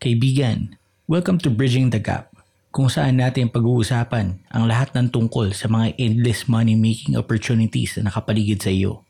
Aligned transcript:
Kaibigan, 0.00 0.80
welcome 1.04 1.36
to 1.36 1.52
Bridging 1.52 1.92
the 1.92 2.00
Gap, 2.00 2.32
kung 2.72 2.88
saan 2.88 3.20
natin 3.20 3.52
pag-uusapan 3.52 4.40
ang 4.48 4.64
lahat 4.64 4.96
ng 4.96 5.12
tungkol 5.12 5.52
sa 5.52 5.68
mga 5.68 5.92
endless 6.00 6.48
money-making 6.48 7.20
opportunities 7.20 8.00
na 8.00 8.08
nakapaligid 8.08 8.64
sa 8.64 8.72
iyo. 8.72 9.04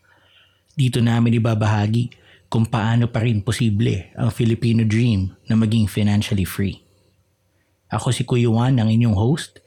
Dito 0.74 0.98
namin 0.98 1.38
ibabahagi 1.38 2.10
kung 2.50 2.66
paano 2.66 3.06
pa 3.06 3.22
rin 3.22 3.38
posible 3.38 4.10
ang 4.18 4.34
Filipino 4.34 4.82
dream 4.82 5.30
na 5.46 5.54
maging 5.54 5.86
financially 5.86 6.42
free. 6.42 6.82
Ako 7.94 8.10
si 8.10 8.26
Kuya 8.26 8.50
Juan, 8.50 8.82
ang 8.82 8.90
inyong 8.90 9.14
host. 9.14 9.62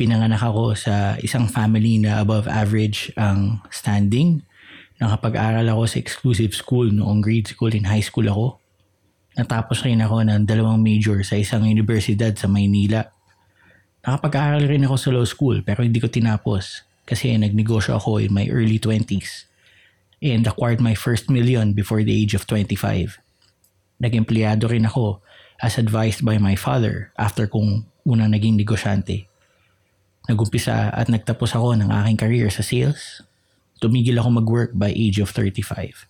Pinanganak 0.00 0.40
ako 0.40 0.72
sa 0.72 1.20
isang 1.20 1.52
family 1.52 2.00
na 2.00 2.24
above 2.24 2.48
average 2.48 3.12
ang 3.20 3.60
standing. 3.68 4.40
Nakapag-aral 5.04 5.68
ako 5.68 5.84
sa 5.84 6.00
exclusive 6.00 6.56
school 6.56 6.88
noong 6.88 7.20
grade 7.20 7.44
school 7.44 7.76
and 7.76 7.84
high 7.84 8.00
school 8.00 8.24
ako 8.24 8.56
Natapos 9.36 9.84
rin 9.84 10.00
ako 10.00 10.24
ng 10.24 10.48
dalawang 10.48 10.80
major 10.80 11.20
sa 11.20 11.36
isang 11.36 11.68
universidad 11.68 12.32
sa 12.40 12.48
Maynila. 12.48 13.04
Nakapag-aaral 14.00 14.64
rin 14.64 14.88
ako 14.88 14.96
sa 14.96 15.12
law 15.12 15.28
school 15.28 15.60
pero 15.60 15.84
hindi 15.84 16.00
ko 16.00 16.08
tinapos 16.08 16.88
kasi 17.04 17.36
nagnegosyo 17.36 18.00
ako 18.00 18.16
in 18.24 18.32
my 18.32 18.48
early 18.48 18.80
20s 18.80 19.44
and 20.24 20.48
acquired 20.48 20.80
my 20.80 20.96
first 20.96 21.28
million 21.28 21.76
before 21.76 22.00
the 22.00 22.16
age 22.16 22.32
of 22.32 22.48
25. 22.48 23.20
Nag-empleyado 24.00 24.72
rin 24.72 24.88
ako 24.88 25.20
as 25.60 25.76
advised 25.76 26.24
by 26.24 26.40
my 26.40 26.56
father 26.56 27.12
after 27.20 27.44
kong 27.44 27.84
unang 28.08 28.32
naging 28.32 28.56
negosyante. 28.56 29.28
Nagumpisa 30.32 30.96
at 30.96 31.12
nagtapos 31.12 31.52
ako 31.52 31.76
ng 31.76 31.92
aking 31.92 32.16
career 32.16 32.48
sa 32.48 32.64
sales. 32.64 33.20
Tumigil 33.84 34.16
ako 34.16 34.40
mag-work 34.40 34.72
by 34.72 34.88
age 34.88 35.20
of 35.20 35.28
35 35.28 36.08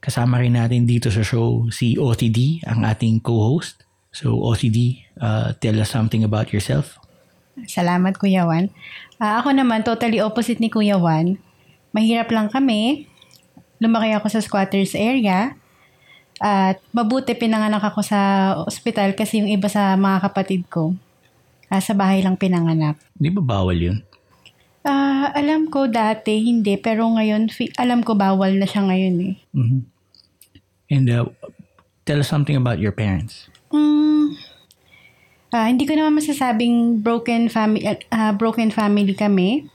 Kasama 0.00 0.40
rin 0.40 0.56
natin 0.56 0.88
dito 0.88 1.12
sa 1.12 1.20
show 1.20 1.68
si 1.68 2.00
OTD, 2.00 2.64
ang 2.64 2.88
ating 2.88 3.20
co-host. 3.20 3.84
So 4.10 4.40
OTD, 4.40 5.04
uh, 5.20 5.52
tell 5.60 5.76
us 5.76 5.92
something 5.92 6.24
about 6.24 6.50
yourself. 6.50 6.96
Salamat 7.68 8.16
Kuya 8.16 8.48
Juan. 8.48 8.72
Uh, 9.20 9.44
ako 9.44 9.52
naman, 9.52 9.84
totally 9.84 10.18
opposite 10.24 10.58
ni 10.58 10.72
Kuya 10.72 10.96
Juan. 10.96 11.36
Mahirap 11.92 12.32
lang 12.32 12.48
kami. 12.48 13.04
Lumaki 13.76 14.16
ako 14.16 14.32
sa 14.32 14.40
squatters 14.40 14.96
area. 14.96 15.54
At 16.40 16.80
mabuti 16.96 17.36
pinanganak 17.36 17.84
ako 17.84 18.00
sa 18.00 18.20
ospital 18.64 19.12
kasi 19.12 19.44
yung 19.44 19.52
iba 19.52 19.68
sa 19.68 19.92
mga 20.00 20.32
kapatid 20.32 20.64
ko. 20.72 20.96
Uh, 21.68 21.82
sa 21.84 21.92
bahay 21.92 22.24
lang 22.24 22.40
pinanganak. 22.40 22.96
Di 23.14 23.28
ba 23.28 23.44
bawal 23.44 23.76
yun? 23.76 23.98
Ah, 24.80 24.90
uh, 24.90 25.26
alam 25.36 25.68
ko 25.68 25.92
dati 25.92 26.40
hindi 26.40 26.80
pero 26.80 27.04
ngayon 27.04 27.52
fi- 27.52 27.74
alam 27.76 28.00
ko 28.00 28.16
bawal 28.16 28.56
na 28.56 28.64
siya 28.64 28.88
ngayon 28.88 29.16
eh. 29.20 29.34
Mm-hmm. 29.52 29.80
And 30.90 31.06
uh, 31.12 31.28
tell 32.08 32.24
us 32.24 32.32
something 32.32 32.56
about 32.56 32.80
your 32.80 32.96
parents. 32.96 33.52
Mm, 33.68 34.40
uh, 35.52 35.66
hindi 35.68 35.84
ko 35.84 35.94
naman 35.94 36.16
masasabing 36.16 37.04
broken 37.04 37.52
family 37.52 37.84
uh, 38.08 38.32
broken 38.32 38.72
family 38.72 39.12
kami. 39.12 39.68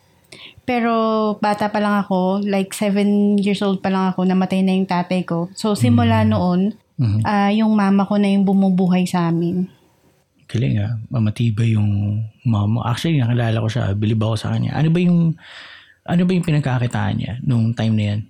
Pero 0.66 1.38
bata 1.38 1.70
pa 1.70 1.78
lang 1.78 2.02
ako, 2.02 2.42
like 2.42 2.74
7 2.74 3.38
years 3.38 3.62
old 3.62 3.86
pa 3.86 3.94
lang 3.94 4.10
ako, 4.10 4.26
namatay 4.26 4.66
na 4.66 4.74
yung 4.74 4.90
tatay 4.90 5.22
ko. 5.22 5.54
So 5.54 5.78
simula 5.78 6.26
mm-hmm. 6.26 6.34
noon, 6.34 6.62
mm-hmm. 6.98 7.22
Uh, 7.22 7.52
yung 7.54 7.78
mama 7.78 8.10
ko 8.10 8.18
na 8.18 8.34
yung 8.34 8.50
bumubuhay 8.50 9.06
sa 9.06 9.30
amin. 9.30 9.70
Galing 10.56 10.80
ah. 10.80 10.96
Mamatibay 11.12 11.76
yung 11.76 12.24
mama. 12.48 12.88
Actually, 12.88 13.20
nakilala 13.20 13.60
ko 13.60 13.68
siya. 13.68 13.92
Bilib 13.92 14.24
ako 14.24 14.36
sa 14.40 14.56
kanya. 14.56 14.80
Ano 14.80 14.88
ba 14.88 15.00
yung 15.04 15.36
ano 16.06 16.22
ba 16.24 16.32
yung 16.32 16.48
pinagkakitaan 16.48 17.16
niya 17.20 17.34
nung 17.44 17.76
time 17.76 17.96
na 17.98 18.06
yan? 18.14 18.22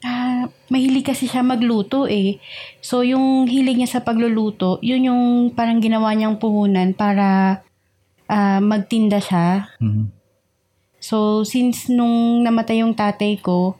Ah, 0.00 0.48
mahilig 0.72 1.06
kasi 1.06 1.28
siya 1.28 1.44
magluto 1.44 2.08
eh. 2.08 2.40
So, 2.80 3.04
yung 3.04 3.46
hilig 3.46 3.76
niya 3.78 4.00
sa 4.00 4.02
pagluluto, 4.02 4.80
yun 4.80 5.12
yung 5.12 5.22
parang 5.52 5.78
ginawa 5.78 6.10
niyang 6.16 6.40
puhunan 6.40 6.96
para 6.96 7.60
uh, 8.26 8.60
magtinda 8.64 9.20
siya. 9.20 9.68
Mm-hmm. 9.76 10.06
So, 11.04 11.44
since 11.44 11.92
nung 11.92 12.40
namatay 12.40 12.80
yung 12.80 12.96
tatay 12.96 13.44
ko, 13.44 13.76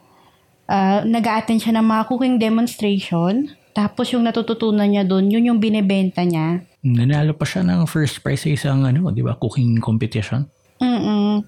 uh, 0.69 1.00
nag-a-attend 1.03 1.65
siya 1.65 1.81
ng 1.81 1.87
mga 1.88 2.03
cooking 2.05 2.37
demonstration. 2.37 3.56
Tapos 3.72 4.12
yung 4.12 4.28
natututunan 4.28 4.93
niya 4.93 5.09
doon, 5.09 5.32
yun 5.32 5.49
yung 5.50 5.61
binebenta 5.61 6.21
niya. 6.21 6.69
Nanalo 6.81 7.37
pa 7.37 7.45
siya 7.45 7.61
ng 7.67 7.85
first 7.85 8.25
prize 8.25 8.45
sa 8.45 8.51
isang 8.51 8.89
ano, 8.89 9.13
'di 9.13 9.21
ba, 9.21 9.37
cooking 9.37 9.81
competition. 9.81 10.49
Mm. 10.81 11.45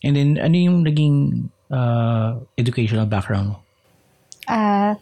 And 0.00 0.14
then 0.16 0.30
ano 0.40 0.56
yung 0.56 0.78
naging 0.88 1.48
uh, 1.68 2.40
educational 2.56 3.04
background 3.04 3.52
mo? 3.52 3.56
Ah, 4.48 4.56
uh, 4.56 4.92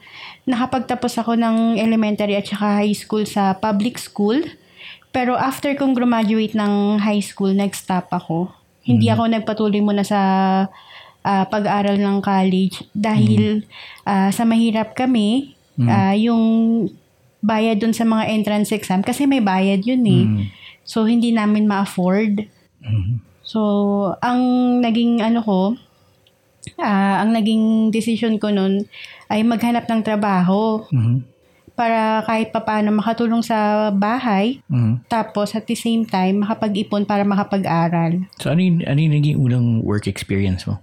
nakapagtapos 0.51 1.15
ako 1.23 1.39
ng 1.39 1.79
elementary 1.79 2.35
at 2.35 2.45
saka 2.45 2.83
high 2.83 2.97
school 2.97 3.23
sa 3.23 3.55
public 3.55 3.97
school. 3.97 4.43
Pero 5.09 5.39
after 5.39 5.73
kong 5.73 5.97
graduate 5.97 6.53
ng 6.53 7.01
high 7.01 7.25
school, 7.25 7.55
nag-stop 7.57 8.13
ako. 8.13 8.53
Hindi 8.85 9.09
mm. 9.09 9.15
ako 9.17 9.23
nagpatuloy 9.25 9.81
muna 9.81 10.05
sa 10.05 10.21
uh, 11.25 11.45
pag-aaral 11.49 11.97
ng 11.97 12.19
college 12.21 12.85
dahil 12.93 13.65
mm. 13.65 13.69
uh, 14.05 14.31
sa 14.33 14.45
mahirap 14.45 14.93
kami, 14.93 15.57
mm. 15.81 15.89
uh, 15.89 16.15
yung 16.17 16.43
bayad 17.39 17.79
dun 17.79 17.95
sa 17.95 18.03
mga 18.03 18.35
entrance 18.35 18.75
exam 18.75 19.01
kasi 19.03 19.27
may 19.27 19.39
bayad 19.39 19.83
yun 19.87 20.03
eh. 20.07 20.25
Mm. 20.27 20.45
So, 20.89 21.05
hindi 21.05 21.31
namin 21.31 21.69
ma-afford. 21.69 22.49
Mm-hmm. 22.81 23.17
So, 23.45 23.61
ang 24.25 24.41
naging 24.81 25.21
ano 25.21 25.41
ko, 25.45 25.61
uh, 26.81 27.17
ang 27.23 27.37
naging 27.37 27.93
decision 27.93 28.41
ko 28.41 28.49
nun 28.49 28.89
ay 29.29 29.45
maghanap 29.45 29.85
ng 29.85 30.01
trabaho. 30.01 30.85
Mm-hmm. 30.89 31.19
Para 31.79 32.27
kahit 32.27 32.51
papaano 32.51 32.91
makatulong 32.91 33.39
sa 33.39 33.89
bahay. 33.95 34.59
Mm-hmm. 34.67 35.07
Tapos, 35.07 35.55
at 35.55 35.63
the 35.71 35.79
same 35.79 36.03
time, 36.03 36.43
makapag-ipon 36.43 37.07
para 37.07 37.23
makapag-aral. 37.23 38.27
So, 38.43 38.51
ano 38.51 38.65
yung, 38.65 38.83
ano 38.83 38.99
yung 38.99 39.15
naging 39.15 39.37
unang 39.39 39.67
work 39.87 40.11
experience 40.11 40.67
mo? 40.67 40.83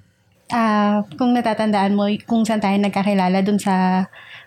Ah, 0.53 1.01
uh, 1.03 1.17
kung 1.17 1.33
natatandaan 1.33 1.97
mo 1.97 2.05
kung 2.29 2.45
saan 2.45 2.61
tayo 2.61 2.77
nagkakilala 2.77 3.41
dun 3.41 3.57
sa 3.57 4.05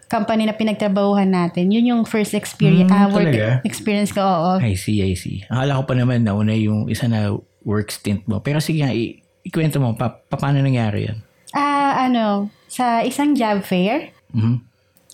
company 0.08 0.48
na 0.48 0.56
pinagtrabahuhan 0.56 1.28
natin. 1.28 1.68
Yun 1.68 1.84
yung 1.84 2.02
first 2.08 2.32
experience, 2.32 2.88
mm, 2.88 2.96
uh, 2.96 3.08
work 3.12 3.28
talaga? 3.28 3.60
experience 3.62 4.10
ko. 4.10 4.24
Oo. 4.24 4.52
I 4.58 4.74
see, 4.74 5.04
I 5.04 5.12
see. 5.12 5.44
Akala 5.52 5.76
ko 5.78 5.82
pa 5.84 5.94
naman 5.94 6.24
na 6.24 6.32
una 6.32 6.56
yung 6.56 6.88
isa 6.88 7.06
na 7.06 7.36
work 7.62 7.92
stint 7.92 8.24
mo. 8.24 8.40
Pero 8.40 8.58
sige 8.58 8.80
nga, 8.80 8.90
i- 8.90 9.20
ikwento 9.44 9.76
mo, 9.78 9.92
pa, 9.92 10.08
pa 10.16 10.40
paano 10.40 10.64
nangyari 10.64 11.12
yan? 11.12 11.18
Ah, 11.52 11.60
uh, 11.60 11.92
ano, 12.08 12.48
sa 12.68 13.04
isang 13.04 13.36
job 13.36 13.60
fair. 13.64 14.12
Mm-hmm. 14.32 14.56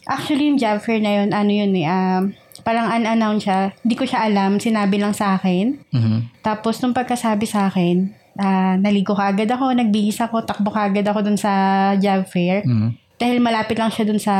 Actually, 0.06 0.46
yung 0.50 0.58
job 0.62 0.78
fair 0.78 1.02
na 1.02 1.22
yun, 1.22 1.30
ano 1.34 1.50
yun 1.50 1.72
eh, 1.74 1.86
um, 1.86 2.22
parang 2.62 2.90
unannounced 2.90 3.50
siya. 3.50 3.72
Hindi 3.82 3.94
ko 3.98 4.04
siya 4.06 4.30
alam, 4.30 4.62
sinabi 4.62 4.98
lang 5.02 5.14
sa 5.14 5.34
akin. 5.38 5.80
Mm-hmm. 5.90 6.18
Tapos, 6.44 6.78
nung 6.82 6.94
pagkasabi 6.94 7.46
sa 7.48 7.66
akin, 7.72 8.12
uh, 8.38 8.74
naligo 8.78 9.14
ka 9.14 9.30
agad 9.32 9.50
ako, 9.50 9.74
nagbihis 9.74 10.20
ako, 10.20 10.44
takbo 10.44 10.70
ka 10.70 10.86
agad 10.86 11.06
ako 11.06 11.24
dun 11.24 11.38
sa 11.38 11.50
job 11.98 12.26
fair. 12.30 12.62
Mm-hmm. 12.62 12.90
Dahil 13.14 13.38
malapit 13.38 13.78
lang 13.78 13.94
siya 13.94 14.04
dun 14.06 14.18
sa 14.18 14.34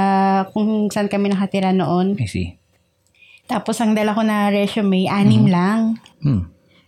kung 0.50 0.90
saan 0.90 1.06
kami 1.06 1.30
nakatira 1.30 1.70
noon. 1.70 2.18
I 2.18 2.26
see. 2.26 2.58
Tapos 3.44 3.76
ang 3.78 3.92
dala 3.92 4.16
ko 4.16 4.24
na 4.24 4.48
resume, 4.48 5.06
anim 5.06 5.46
mm-hmm. 5.46 5.52
lang. 5.52 5.80
Mm. 6.24 6.42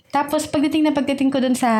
Tapos 0.09 0.49
pagdating 0.49 0.89
na 0.89 0.97
pagdating 0.97 1.29
ko 1.29 1.39
dun 1.39 1.53
sa 1.53 1.71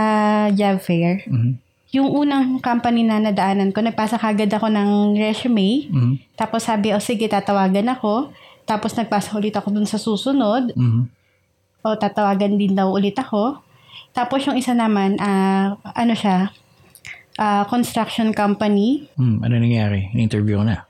job 0.53 0.79
fair, 0.85 1.25
mm-hmm. 1.25 1.53
yung 1.97 2.13
unang 2.13 2.61
company 2.61 3.01
na 3.01 3.17
nadaanan 3.17 3.73
ko, 3.73 3.81
nagpasa 3.81 4.21
kagad 4.21 4.53
ako 4.53 4.69
ng 4.69 5.17
resume. 5.17 5.89
Mm-hmm. 5.89 6.15
Tapos 6.37 6.69
sabi, 6.69 6.93
o 6.93 7.01
oh, 7.01 7.03
sige, 7.03 7.25
tatawagan 7.27 7.89
ako. 7.97 8.31
Tapos 8.69 8.93
nagpasa 8.95 9.33
ulit 9.41 9.57
ako 9.57 9.73
dun 9.73 9.89
sa 9.89 9.97
susunod. 9.97 10.77
Mm-hmm. 10.77 11.03
O 11.87 11.97
tatawagan 11.97 12.61
din 12.61 12.77
daw 12.77 12.93
ulit 12.93 13.17
ako. 13.17 13.65
Tapos 14.13 14.45
yung 14.45 14.61
isa 14.61 14.77
naman, 14.77 15.17
uh, 15.17 15.77
ano 15.97 16.13
siya, 16.13 16.53
uh, 17.39 17.65
construction 17.69 18.33
company. 18.33 19.09
Hmm, 19.17 19.41
ano 19.45 19.57
nangyari? 19.57 20.13
In-interview 20.13 20.61
na? 20.65 20.85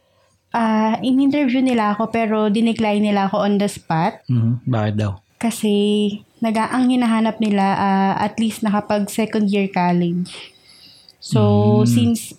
Uh, 0.56 0.96
in-interview 1.04 1.60
nila 1.60 1.92
ako 1.92 2.08
pero 2.08 2.48
dinecline 2.48 3.04
nila 3.04 3.28
ako 3.28 3.44
on 3.44 3.60
the 3.60 3.68
spot. 3.68 4.24
Mm-hmm. 4.30 4.54
Bakit 4.64 4.94
daw? 4.96 5.20
Kasi 5.36 5.74
naga 6.40 6.72
ang 6.72 6.88
hinahanap 6.88 7.36
nila 7.44 7.76
uh, 7.76 8.14
at 8.16 8.40
least 8.40 8.64
nakapag 8.64 9.12
second 9.12 9.52
year 9.52 9.68
college. 9.68 10.56
So, 11.20 11.82
mm. 11.82 11.90
since 11.90 12.38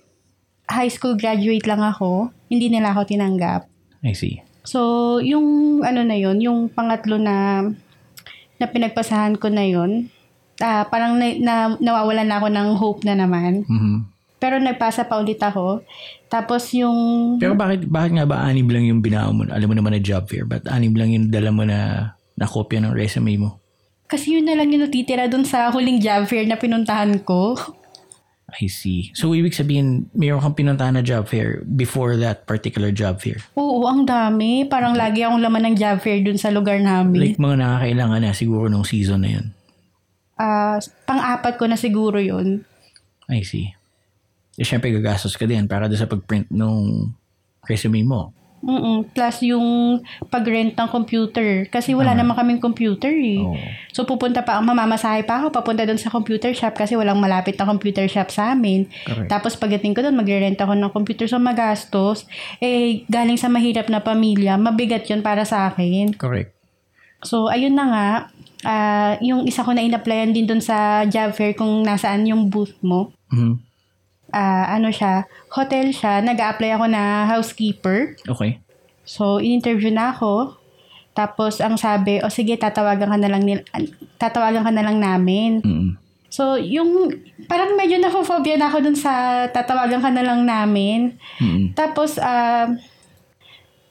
high 0.65 0.89
school 0.89 1.19
graduate 1.19 1.67
lang 1.67 1.83
ako, 1.83 2.31
hindi 2.47 2.71
nila 2.71 2.95
ako 2.95 3.05
tinanggap. 3.05 3.67
I 4.01 4.15
see. 4.15 4.41
So, 4.67 5.19
yung 5.23 5.79
ano 5.83 6.03
na 6.03 6.15
yon 6.15 6.43
yung 6.43 6.67
pangatlo 6.71 7.15
na 7.19 7.67
na 8.57 8.65
pinagpasahan 8.65 9.37
ko 9.37 9.47
na 9.47 9.63
yon 9.63 10.09
uh, 10.61 10.83
parang 10.89 11.17
na, 11.17 11.27
na, 11.37 11.55
nawawalan 11.77 12.27
na 12.27 12.37
ako 12.41 12.47
ng 12.49 12.67
hope 12.77 13.01
na 13.05 13.13
naman. 13.17 13.65
Mm-hmm. 13.65 13.97
Pero 14.37 14.61
nagpasa 14.61 15.09
pa 15.09 15.17
ulit 15.17 15.41
ako. 15.41 15.81
Tapos 16.29 16.69
yung... 16.77 16.97
Pero 17.41 17.57
bakit, 17.57 17.89
bakit 17.89 18.13
nga 18.13 18.25
ba 18.29 18.45
anim 18.45 18.69
lang 18.69 18.85
yung 18.85 19.01
binawa 19.01 19.33
mo? 19.33 19.49
Alam 19.49 19.73
mo 19.73 19.75
naman 19.75 19.97
na 19.97 20.01
job 20.01 20.29
fair. 20.29 20.45
Ba't 20.45 20.69
anim 20.69 20.93
lang 20.93 21.09
yung 21.09 21.33
dala 21.33 21.49
mo 21.49 21.65
na, 21.65 22.13
na 22.37 22.45
kopya 22.45 22.77
ng 22.85 22.93
resume 22.93 23.33
mo? 23.41 23.57
Kasi 24.07 24.37
yun 24.37 24.45
na 24.45 24.53
lang 24.53 24.69
yung 24.69 24.85
natitira 24.85 25.25
dun 25.25 25.43
sa 25.43 25.73
huling 25.73 25.97
job 25.97 26.29
fair 26.29 26.45
na 26.45 26.55
pinuntahan 26.55 27.17
ko. 27.25 27.57
I 28.47 28.71
see. 28.71 29.11
So, 29.11 29.35
ibig 29.35 29.51
sabihin, 29.51 30.07
mayroon 30.15 30.39
kang 30.39 30.55
pinuntahan 30.55 30.95
na 30.95 31.03
job 31.03 31.27
fair 31.27 31.67
before 31.67 32.15
that 32.15 32.47
particular 32.47 32.95
job 32.95 33.19
fair. 33.19 33.43
Oo, 33.59 33.83
ang 33.83 34.07
dami. 34.07 34.63
Parang 34.63 34.95
lagi 34.95 35.27
akong 35.27 35.43
laman 35.43 35.73
ng 35.73 35.75
job 35.75 35.99
fair 35.99 36.23
dun 36.23 36.39
sa 36.39 36.47
lugar 36.47 36.79
namin. 36.79 37.35
Like, 37.35 37.41
mga 37.41 37.59
nakakailangan 37.59 38.21
na 38.23 38.31
siguro 38.31 38.71
nung 38.71 38.87
season 38.87 39.27
na 39.27 39.29
yun. 39.35 39.56
Ah, 40.37 40.77
pang-apat 41.09 41.57
ko 41.57 41.65
na 41.65 41.75
siguro 41.75 42.21
yun. 42.21 42.61
I 43.27 43.41
see. 43.43 43.73
Eh, 44.57 44.65
syempre, 44.65 44.89
gagastos 44.89 45.37
ka 45.37 45.45
din 45.45 45.69
para 45.69 45.89
doon 45.89 45.99
sa 45.99 46.09
pag-print 46.09 46.49
nung 46.49 47.13
resume 47.65 48.01
mo. 48.05 48.33
Mm 48.57 49.13
Plus 49.13 49.37
yung 49.45 50.01
pag-rent 50.33 50.73
ng 50.73 50.89
computer. 50.89 51.69
Kasi 51.69 51.93
wala 51.93 52.17
naman 52.17 52.33
kaming 52.33 52.57
computer 52.57 53.13
eh. 53.13 53.37
Oo. 53.37 53.53
So 53.93 54.09
pupunta 54.09 54.41
pa, 54.41 54.57
mamamasahe 54.57 55.29
pa 55.29 55.45
ako 55.45 55.53
papunta 55.53 55.85
doon 55.85 56.01
sa 56.01 56.09
computer 56.09 56.49
shop 56.57 56.73
kasi 56.73 56.97
walang 56.97 57.21
malapit 57.21 57.53
na 57.53 57.69
computer 57.69 58.09
shop 58.09 58.33
sa 58.33 58.57
amin. 58.57 58.89
Correct. 59.05 59.29
Tapos 59.29 59.53
pagdating 59.53 59.93
ko 59.93 60.01
doon, 60.01 60.17
magre-rent 60.17 60.57
ako 60.57 60.73
ng 60.73 60.89
computer. 60.89 61.29
So 61.29 61.37
magastos. 61.37 62.25
Eh, 62.57 63.05
galing 63.05 63.37
sa 63.37 63.47
mahirap 63.49 63.93
na 63.93 64.01
pamilya, 64.01 64.57
mabigat 64.57 65.05
yun 65.05 65.21
para 65.21 65.45
sa 65.45 65.69
akin. 65.69 66.17
Correct. 66.17 66.57
So, 67.25 67.49
ayun 67.49 67.73
na 67.73 67.85
nga. 67.89 68.09
Ah, 68.65 69.21
yung 69.21 69.45
isa 69.45 69.61
ko 69.61 69.69
na 69.69 69.85
in-applyan 69.85 70.33
din 70.33 70.49
doon 70.49 70.63
sa 70.63 71.05
job 71.05 71.29
fair 71.33 71.53
kung 71.53 71.85
nasaan 71.85 72.25
yung 72.25 72.49
booth 72.49 72.73
mo. 72.81 73.13
Mhm. 73.29 73.53
Ah, 74.27 74.75
ano 74.75 74.89
siya, 74.89 75.23
hotel 75.49 75.93
siya. 75.93 76.19
Nag-a-apply 76.19 76.75
ako 76.75 76.85
na 76.89 77.23
housekeeper. 77.29 78.17
Okay. 78.27 78.59
So, 79.07 79.39
in-interview 79.39 79.93
na 79.93 80.11
ako. 80.11 80.57
Tapos, 81.15 81.63
ang 81.63 81.79
sabi, 81.79 82.19
o 82.21 82.29
sige, 82.29 82.59
tatawagan 82.59 83.09
ka 83.09 83.17
na 83.17 83.29
lang, 83.31 83.41
nil- 83.41 83.65
tatawagan 84.19 84.65
ka 84.65 84.71
na 84.73 84.85
lang 84.85 84.97
namin. 84.99 85.61
mm 85.61 85.91
So, 86.27 86.59
yung, 86.59 87.07
parang 87.47 87.79
medyo 87.79 87.97
nafophobia 87.97 88.59
na 88.59 88.67
ako 88.67 88.83
dun 88.83 88.99
sa 88.99 89.47
tatawagan 89.47 90.03
ka 90.03 90.11
na 90.11 90.27
lang 90.27 90.43
namin. 90.43 91.15
mm 91.39 91.71
Tapos, 91.73 92.19
ah, 92.19 92.67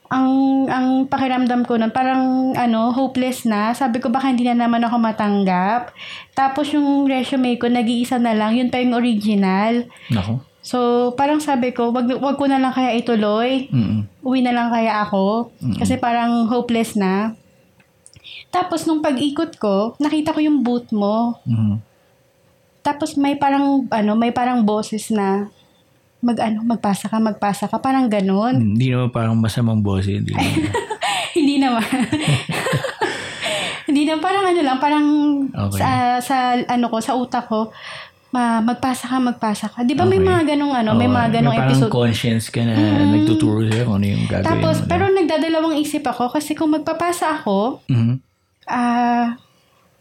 ang, 0.08 0.30
ang 0.70 0.86
pakiramdam 1.10 1.66
ko 1.66 1.78
nun, 1.78 1.90
parang, 1.90 2.54
ano, 2.54 2.90
hopeless 2.94 3.44
na. 3.44 3.74
Sabi 3.74 3.98
ko, 3.98 4.10
baka 4.10 4.30
hindi 4.30 4.46
na 4.46 4.66
naman 4.66 4.82
ako 4.82 4.96
matanggap. 4.98 5.90
Tapos, 6.34 6.70
yung 6.70 7.06
resume 7.06 7.58
ko, 7.58 7.66
nag-iisa 7.66 8.16
na 8.16 8.34
lang. 8.34 8.54
Yun 8.54 8.70
pa 8.70 8.82
yung 8.82 8.94
original. 8.94 9.86
Nako. 10.10 10.42
So, 10.66 10.78
parang 11.14 11.38
sabi 11.38 11.70
ko, 11.70 11.94
wag, 11.94 12.10
wag 12.10 12.34
ko 12.34 12.50
na 12.50 12.58
lang 12.58 12.74
kaya 12.74 12.98
ituloy 12.98 13.70
mm 13.70 14.18
uwi 14.26 14.42
na 14.42 14.50
lang 14.50 14.74
kaya 14.74 15.06
ako. 15.06 15.54
Kasi 15.78 16.02
parang 16.02 16.50
hopeless 16.50 16.98
na. 16.98 17.38
Tapos 18.50 18.82
nung 18.82 18.98
pag-ikot 18.98 19.54
ko, 19.62 19.94
nakita 20.02 20.34
ko 20.34 20.42
yung 20.42 20.66
booth 20.66 20.90
mo. 20.90 21.38
Mhm. 21.46 21.78
Tapos 22.82 23.14
may 23.14 23.38
parang 23.38 23.86
ano, 23.86 24.18
may 24.18 24.34
parang 24.34 24.66
boses 24.66 25.14
na 25.14 25.46
mag 26.26 26.38
ano, 26.40 26.58
magpasa 26.64 27.06
ka, 27.06 27.16
magpasa 27.18 27.64
ka, 27.66 27.78
parang 27.78 28.08
ganun. 28.08 28.74
Hindi 28.74 28.90
naman 28.90 29.08
parang 29.08 29.34
masamang 29.36 29.78
boss. 29.78 30.04
Hindi 30.04 30.32
naman. 30.32 30.72
Hindi 31.36 31.54
naman. 31.56 31.86
Hindi 33.86 34.02
na 34.02 34.18
parang 34.18 34.44
ano 34.44 34.60
lang, 34.60 34.76
parang 34.76 35.04
Okay. 35.48 35.78
sa 35.78 35.88
sa 36.18 36.36
ano 36.58 36.84
ko, 36.90 36.96
sa 36.98 37.14
utak 37.14 37.46
ko, 37.46 37.70
ma, 38.28 38.58
magpasa 38.60 39.06
ka, 39.06 39.16
magpasa 39.16 39.64
ka. 39.68 39.80
'Di 39.80 39.94
ba 39.94 40.02
may 40.02 40.18
Okay. 40.18 40.26
mga 40.26 40.42
ganong 40.48 40.74
ano, 40.74 40.90
may 40.92 41.06
Oo, 41.06 41.12
mga 41.12 41.28
ganong 41.32 41.54
na 41.54 41.58
parang 41.62 41.70
episode. 41.72 41.92
conscience 41.94 42.44
ka 42.48 42.60
na 42.60 42.74
nagtuturo 43.06 43.62
sa'yo 43.62 43.84
kung 43.86 43.96
ano 43.96 44.06
yung 44.08 44.24
gagawin 44.26 44.44
Tapos, 44.44 44.74
mo. 44.76 44.84
pero 44.86 45.02
nagdadalawang 45.08 45.74
isip 45.78 46.02
ako 46.02 46.28
kasi 46.28 46.52
kung 46.52 46.74
magpapasa 46.74 47.40
ako, 47.40 47.80
Mhm. 47.86 48.14
ah, 48.66 49.38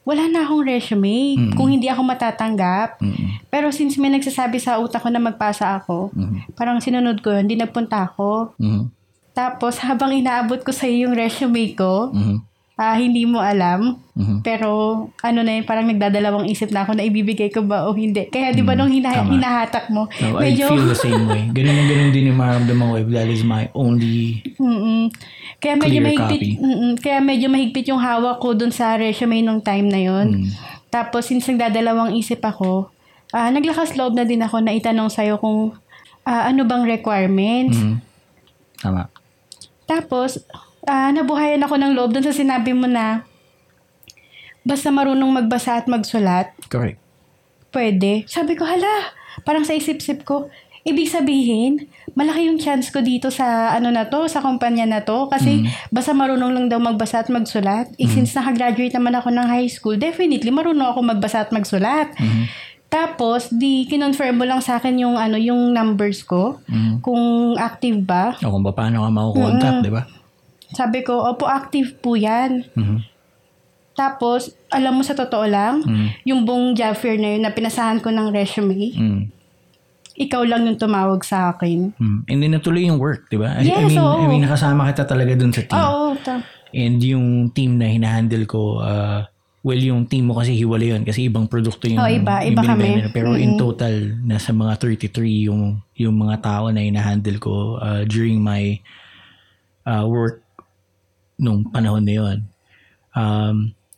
wala 0.06 0.30
na 0.30 0.46
akong 0.46 0.64
resume 0.64 1.34
Mm. 1.36 1.54
kung 1.58 1.68
hindi 1.68 1.90
ako 1.90 2.06
matatanggap. 2.06 3.02
Mhm. 3.02 3.50
Pero 3.50 3.74
since 3.74 3.98
may 3.98 4.10
nagsasabi 4.10 4.58
sa 4.58 4.78
utak 4.78 5.02
ko 5.02 5.10
na 5.10 5.18
magpasa 5.18 5.76
ako, 5.76 6.14
Mhm. 6.14 6.54
parang 6.54 6.78
sinunod 6.78 7.20
ko 7.20 7.34
yun, 7.34 7.50
hindi 7.50 7.58
nagpunta 7.58 8.06
ako. 8.06 8.54
Mhm. 8.56 8.94
Tapos 9.34 9.76
habang 9.84 10.14
inaabot 10.14 10.62
ko 10.62 10.70
sa 10.70 10.86
yung 10.86 11.18
resume 11.18 11.74
ko, 11.74 12.14
Mhm. 12.14 12.38
Ah, 12.76 12.96
hindi 13.00 13.24
mo 13.24 13.40
alam. 13.40 14.00
Mhm. 14.16 14.44
Pero 14.44 14.72
ano 15.20 15.40
na 15.44 15.52
yun, 15.56 15.64
parang 15.64 15.88
nagdadalawang 15.88 16.48
isip 16.48 16.72
na 16.72 16.84
ako 16.84 16.96
na 16.96 17.04
ibibigay 17.04 17.48
ko 17.48 17.64
ba 17.64 17.88
o 17.88 17.96
hindi. 17.96 18.28
Kaya 18.28 18.52
di 18.52 18.64
ba 18.64 18.76
nung 18.76 18.92
hina- 18.92 19.24
tama. 19.24 19.32
hinahatak 19.32 19.92
mo, 19.92 20.08
No, 20.20 20.40
I 20.40 20.52
medyo... 20.52 20.68
feel 20.68 20.88
the 20.88 20.96
same 20.96 21.24
way. 21.28 21.48
Ganun 21.52 21.72
yung 21.74 21.90
ganun 21.90 22.12
din 22.12 22.30
yung 22.32 22.40
maramdaman 22.40 22.86
ko 22.86 22.96
if 23.00 23.10
that 23.12 23.28
is 23.28 23.44
my 23.44 23.68
only 23.72 24.44
Mm-mm. 24.60 25.08
Kaya 25.58 25.80
medyo 25.80 26.00
Clear 26.00 26.08
mahigpit, 26.12 26.42
kaya 27.00 27.20
medyo 27.24 27.48
mahigpit 27.48 27.86
yung 27.88 28.00
hawak 28.00 28.44
ko 28.44 28.52
dun 28.52 28.76
sa 28.76 29.00
resume 29.00 29.40
nung 29.40 29.64
time 29.64 29.88
na 29.88 30.00
yon. 30.00 30.44
Mm. 30.44 30.52
Tapos 30.92 31.32
since 31.32 31.48
nagdadalawang 31.48 32.16
isip 32.16 32.44
ako, 32.44 32.92
ah 33.32 33.52
naglakas 33.52 33.96
loob 33.96 34.16
na 34.16 34.28
din 34.28 34.44
ako 34.44 34.60
na 34.60 34.76
itanong 34.76 35.08
sa'yo 35.08 35.40
kung 35.40 35.72
ah, 36.24 36.50
ano 36.50 36.68
bang 36.68 36.84
requirements. 36.84 37.80
Mhm. 37.80 37.98
Tama. 38.82 39.08
Tapos, 39.86 40.42
ah, 40.86 41.10
nabuhayan 41.10 41.62
ako 41.62 41.76
ng 41.76 41.94
loob 41.94 42.14
dun 42.14 42.24
sa 42.24 42.34
sinabi 42.34 42.72
mo 42.72 42.86
na 42.86 43.26
basta 44.66 44.90
marunong 44.90 45.30
magbasa 45.30 45.78
at 45.78 45.86
magsulat, 45.86 46.50
Correct. 46.68 46.98
pwede. 47.70 48.26
Sabi 48.26 48.58
ko, 48.58 48.66
hala, 48.66 49.14
parang 49.46 49.62
sa 49.62 49.78
isip-isip 49.78 50.26
ko, 50.26 50.50
ibig 50.82 51.06
sabihin, 51.06 51.86
malaki 52.14 52.50
yung 52.50 52.58
chance 52.58 52.90
ko 52.90 53.02
dito 53.02 53.30
sa 53.30 53.74
ano 53.74 53.94
na 53.94 54.06
to, 54.06 54.26
sa 54.26 54.42
kumpanya 54.42 54.86
na 54.86 55.02
to. 55.02 55.30
Kasi 55.30 55.66
basta 55.90 56.14
marunong 56.14 56.50
lang 56.54 56.66
daw 56.70 56.78
magbasa 56.78 57.22
at 57.22 57.30
magsulat. 57.30 57.90
Eh, 57.98 58.06
since 58.06 58.34
nakagraduate 58.34 58.94
naman 58.94 59.14
ako 59.14 59.30
ng 59.34 59.48
high 59.50 59.70
school, 59.70 59.98
definitely 59.98 60.50
marunong 60.50 60.86
ako 60.86 61.02
magbasa 61.02 61.46
at 61.46 61.50
magsulat. 61.50 62.14
Mhm. 62.18 62.46
Tapos, 62.86 63.50
di 63.50 63.84
kinonfirm 63.86 64.38
mo 64.38 64.46
lang 64.46 64.62
sa 64.62 64.78
akin 64.80 64.96
yung 64.96 65.18
ano 65.18 65.36
yung 65.36 65.74
numbers 65.74 66.22
ko, 66.24 66.62
Mhm. 66.70 67.02
kung 67.02 67.22
active 67.58 67.98
ba. 68.02 68.38
O 68.40 68.50
kung 68.50 68.64
paano 68.64 69.04
ka 69.04 69.10
makukontak, 69.10 69.74
di 69.84 69.92
ba? 69.92 70.06
Sabi 70.76 71.02
ko, 71.02 71.24
opo, 71.26 71.48
active 71.48 71.96
po 71.98 72.14
yan. 72.14 72.68
Mhm. 72.74 73.00
Tapos, 73.96 74.52
alam 74.68 74.92
mo 74.92 75.02
sa 75.02 75.16
totoo 75.16 75.48
lang, 75.48 75.80
Mhm. 75.80 76.08
yung 76.26 76.44
buong 76.44 76.76
job 76.76 76.94
fair 76.94 77.16
na 77.16 77.32
yun 77.32 77.42
na 77.42 77.50
pinasahan 77.50 77.98
ko 77.98 78.12
ng 78.12 78.28
resume, 78.30 78.92
Mhm. 78.92 79.22
ikaw 80.18 80.44
lang 80.44 80.64
yung 80.64 80.76
tumawag 80.76 81.24
sa 81.24 81.50
akin. 81.50 81.96
Mhm. 81.96 82.20
And 82.28 82.38
then 82.38 82.52
natuloy 82.52 82.84
yung 82.84 83.00
work, 83.00 83.26
di 83.26 83.36
ba? 83.36 83.56
I, 83.56 83.64
I 83.64 83.72
Yes, 83.74 83.90
mean, 83.90 83.98
oo. 83.98 84.20
I 84.20 84.28
mean, 84.28 84.44
nakasama 84.44 84.92
kita 84.92 85.04
talaga 85.06 85.32
dun 85.34 85.50
sa 85.50 85.64
team. 85.64 85.76
Oo, 85.76 86.12
ta- 86.18 86.44
And 86.76 87.00
yung 87.00 87.28
team 87.50 87.80
na 87.80 87.88
hinahandle 87.88 88.44
ko, 88.44 88.84
uh, 88.84 89.24
well, 89.64 89.80
yung 89.80 90.06
team 90.06 90.28
mo 90.28 90.36
kasi 90.36 90.52
hiwalay 90.54 90.92
yun 90.92 91.02
kasi 91.02 91.26
ibang 91.26 91.48
produkto 91.48 91.88
yung 91.88 91.98
Oh, 91.98 92.06
iba. 92.06 92.44
yung 92.44 92.52
Iba 92.52 92.62
kami. 92.62 92.84
binibenta 92.84 93.00
nila. 93.02 93.16
Pero 93.16 93.30
in 93.34 93.56
Mm-mm. 93.56 93.58
total, 93.58 93.96
nasa 94.22 94.52
mga 94.52 94.74
33 94.76 95.48
yung, 95.48 95.62
yung 95.96 96.16
mga 96.18 96.36
tao 96.38 96.68
na 96.70 96.84
hinahandle 96.84 97.40
ko 97.40 97.80
uh, 97.80 98.04
during 98.04 98.38
my 98.38 98.76
uh, 99.86 100.04
work 100.04 100.44
nung 101.38 101.68
panahon 101.68 102.04
na 102.04 102.14
yun. 102.14 102.38
Um, 103.16 103.56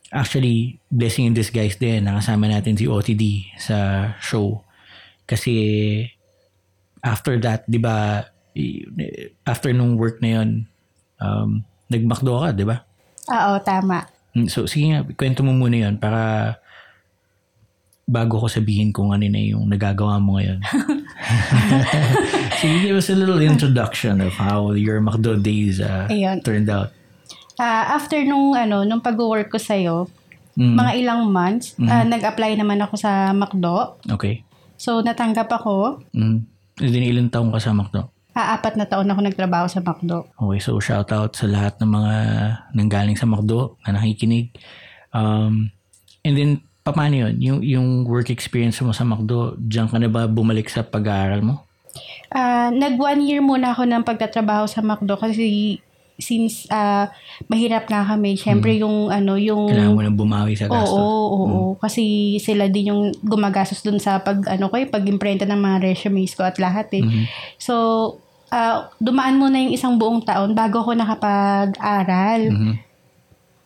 actually, 0.09 0.79
blessing 0.89 1.25
in 1.25 1.33
disguise 1.33 1.75
din. 1.75 2.05
Nakasama 2.05 2.47
natin 2.47 2.77
si 2.77 2.85
OTD 2.85 3.53
sa 3.57 3.77
show. 4.19 4.61
Kasi 5.25 5.53
after 7.01 7.37
that, 7.41 7.67
di 7.67 7.77
ba, 7.77 8.25
after 9.43 9.69
nung 9.73 9.97
work 9.97 10.21
na 10.21 10.41
yun, 10.41 10.49
um, 11.19 11.61
nagmakdo 11.87 12.31
ka, 12.41 12.49
di 12.53 12.65
ba? 12.65 12.83
Oo, 13.27 13.59
tama. 13.61 14.07
Mm, 14.33 14.47
So, 14.47 14.65
sige 14.65 14.91
nga, 14.93 15.03
kwento 15.13 15.43
mo 15.43 15.51
muna 15.51 15.89
yun 15.89 15.95
para 15.99 16.55
bago 18.07 18.39
ko 18.39 18.47
sabihin 18.47 18.95
kung 18.95 19.11
ano 19.11 19.27
na 19.27 19.41
yung 19.43 19.67
nagagawa 19.67 20.15
mo 20.23 20.39
ngayon. 20.39 20.63
sige, 22.59 22.75
give 22.87 22.95
us 22.95 23.11
a 23.11 23.17
little 23.19 23.43
introduction 23.43 24.23
of 24.23 24.31
how 24.31 24.71
your 24.71 25.03
McDo 25.03 25.35
days 25.35 25.83
uh, 25.83 26.07
Ayun. 26.07 26.39
turned 26.39 26.71
out. 26.71 26.95
Ah, 27.57 27.97
after 27.97 28.21
nung 28.21 28.53
ano, 28.53 28.85
nung 28.85 29.01
pag-work 29.01 29.49
ko 29.49 29.57
sa'yo, 29.57 30.07
Mm, 30.57 30.73
mga 30.73 30.91
ilang 30.97 31.21
months, 31.29 31.77
ah, 31.85 32.01
nag-apply 32.01 32.57
naman 32.57 32.81
ako 32.81 32.97
sa 32.97 33.29
McDo. 33.29 34.01
okay. 34.09 34.41
So, 34.73 35.05
natanggap 35.05 35.53
ako. 35.53 36.01
Mm. 36.17 36.49
Then, 36.81 37.05
ilang 37.05 37.29
taong 37.29 37.53
ka 37.53 37.61
sa 37.61 37.77
McDo? 37.77 38.09
Ah, 38.33 38.57
apat 38.57 38.73
na 38.73 38.85
taon 38.85 39.05
ako 39.05 39.21
nagtrabaho 39.21 39.69
sa 39.69 39.81
McDo. 39.81 40.29
Okay, 40.33 40.57
so 40.57 40.77
shout 40.81 41.09
out 41.09 41.33
sa 41.33 41.45
lahat 41.45 41.77
ng 41.77 41.89
mga 41.89 42.13
nanggaling 42.73 43.17
sa 43.17 43.29
McDo 43.29 43.77
na 43.85 43.97
nakikinig. 43.97 44.53
Um, 45.13 45.69
and 46.21 46.33
then, 46.33 46.51
paano 46.81 47.13
yun? 47.13 47.37
Yung, 47.37 47.59
yung 47.61 47.87
work 48.05 48.29
experience 48.29 48.81
mo 48.81 48.93
sa 48.93 49.05
McDo, 49.05 49.57
diyan 49.57 49.89
ka 49.89 49.97
na 49.97 50.09
ba 50.09 50.25
bumalik 50.25 50.69
sa 50.69 50.81
pag-aaral 50.81 51.45
mo? 51.45 51.65
Ah, 52.29 52.69
nag 52.69 52.97
one 52.97 53.25
year 53.25 53.41
muna 53.41 53.77
ako 53.77 53.85
ng 53.85 54.01
pagtatrabaho 54.01 54.65
sa 54.65 54.81
McDo 54.81 55.17
kasi 55.17 55.77
since 56.17 56.65
ah, 56.69 57.07
mahirap 57.45 57.85
nga 57.85 58.01
kami, 58.03 58.33
syempre 58.35 58.73
yung 58.75 59.07
ano, 59.07 59.37
yung 59.37 59.69
Kailangan 59.69 59.93
mo 59.93 60.01
nang 60.01 60.17
bumawi 60.17 60.53
sa 60.57 60.65
Oo, 60.65 60.73
gasto. 60.73 60.97
oo, 60.97 61.37
oo. 61.39 61.71
Kasi 61.77 62.01
sila 62.37 62.65
din 62.67 62.89
yung 62.91 63.13
gumagastos 63.21 63.85
dun 63.85 64.01
sa 64.01 64.17
pag, 64.19 64.41
ano 64.49 64.67
ko, 64.67 64.81
eh, 64.81 64.89
pag-imprenta 64.89 65.45
ng 65.45 65.61
mga 65.61 65.77
resumes 65.85 66.33
ko 66.33 66.41
at 66.43 66.57
lahat 66.57 66.89
eh. 66.97 67.05
Mhm. 67.05 67.23
So, 67.61 67.73
ah, 68.49 68.89
dumaan 68.97 69.37
muna 69.37 69.61
yung 69.61 69.73
isang 69.73 69.95
buong 69.95 70.25
taon 70.25 70.57
bago 70.57 70.81
ako 70.81 70.97
nakapag-aral. 70.97 72.41
Mhm. 72.49 72.73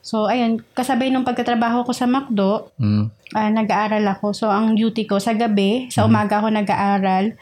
So, 0.02 0.26
ayun, 0.26 0.66
kasabay 0.74 1.14
nung 1.14 1.24
pagkatrabaho 1.24 1.86
ko 1.86 1.94
sa 1.94 2.10
McDo, 2.10 2.74
Mm. 2.76 3.06
ah, 3.32 3.50
nag-aaral 3.54 4.02
ako. 4.12 4.34
So, 4.34 4.50
ang 4.50 4.74
duty 4.74 5.06
ko 5.06 5.22
sa 5.22 5.32
gabi, 5.32 5.88
sa 5.88 6.04
Mhm. 6.04 6.08
umaga 6.10 6.42
ako 6.42 6.48
nag-aaral. 6.50 7.38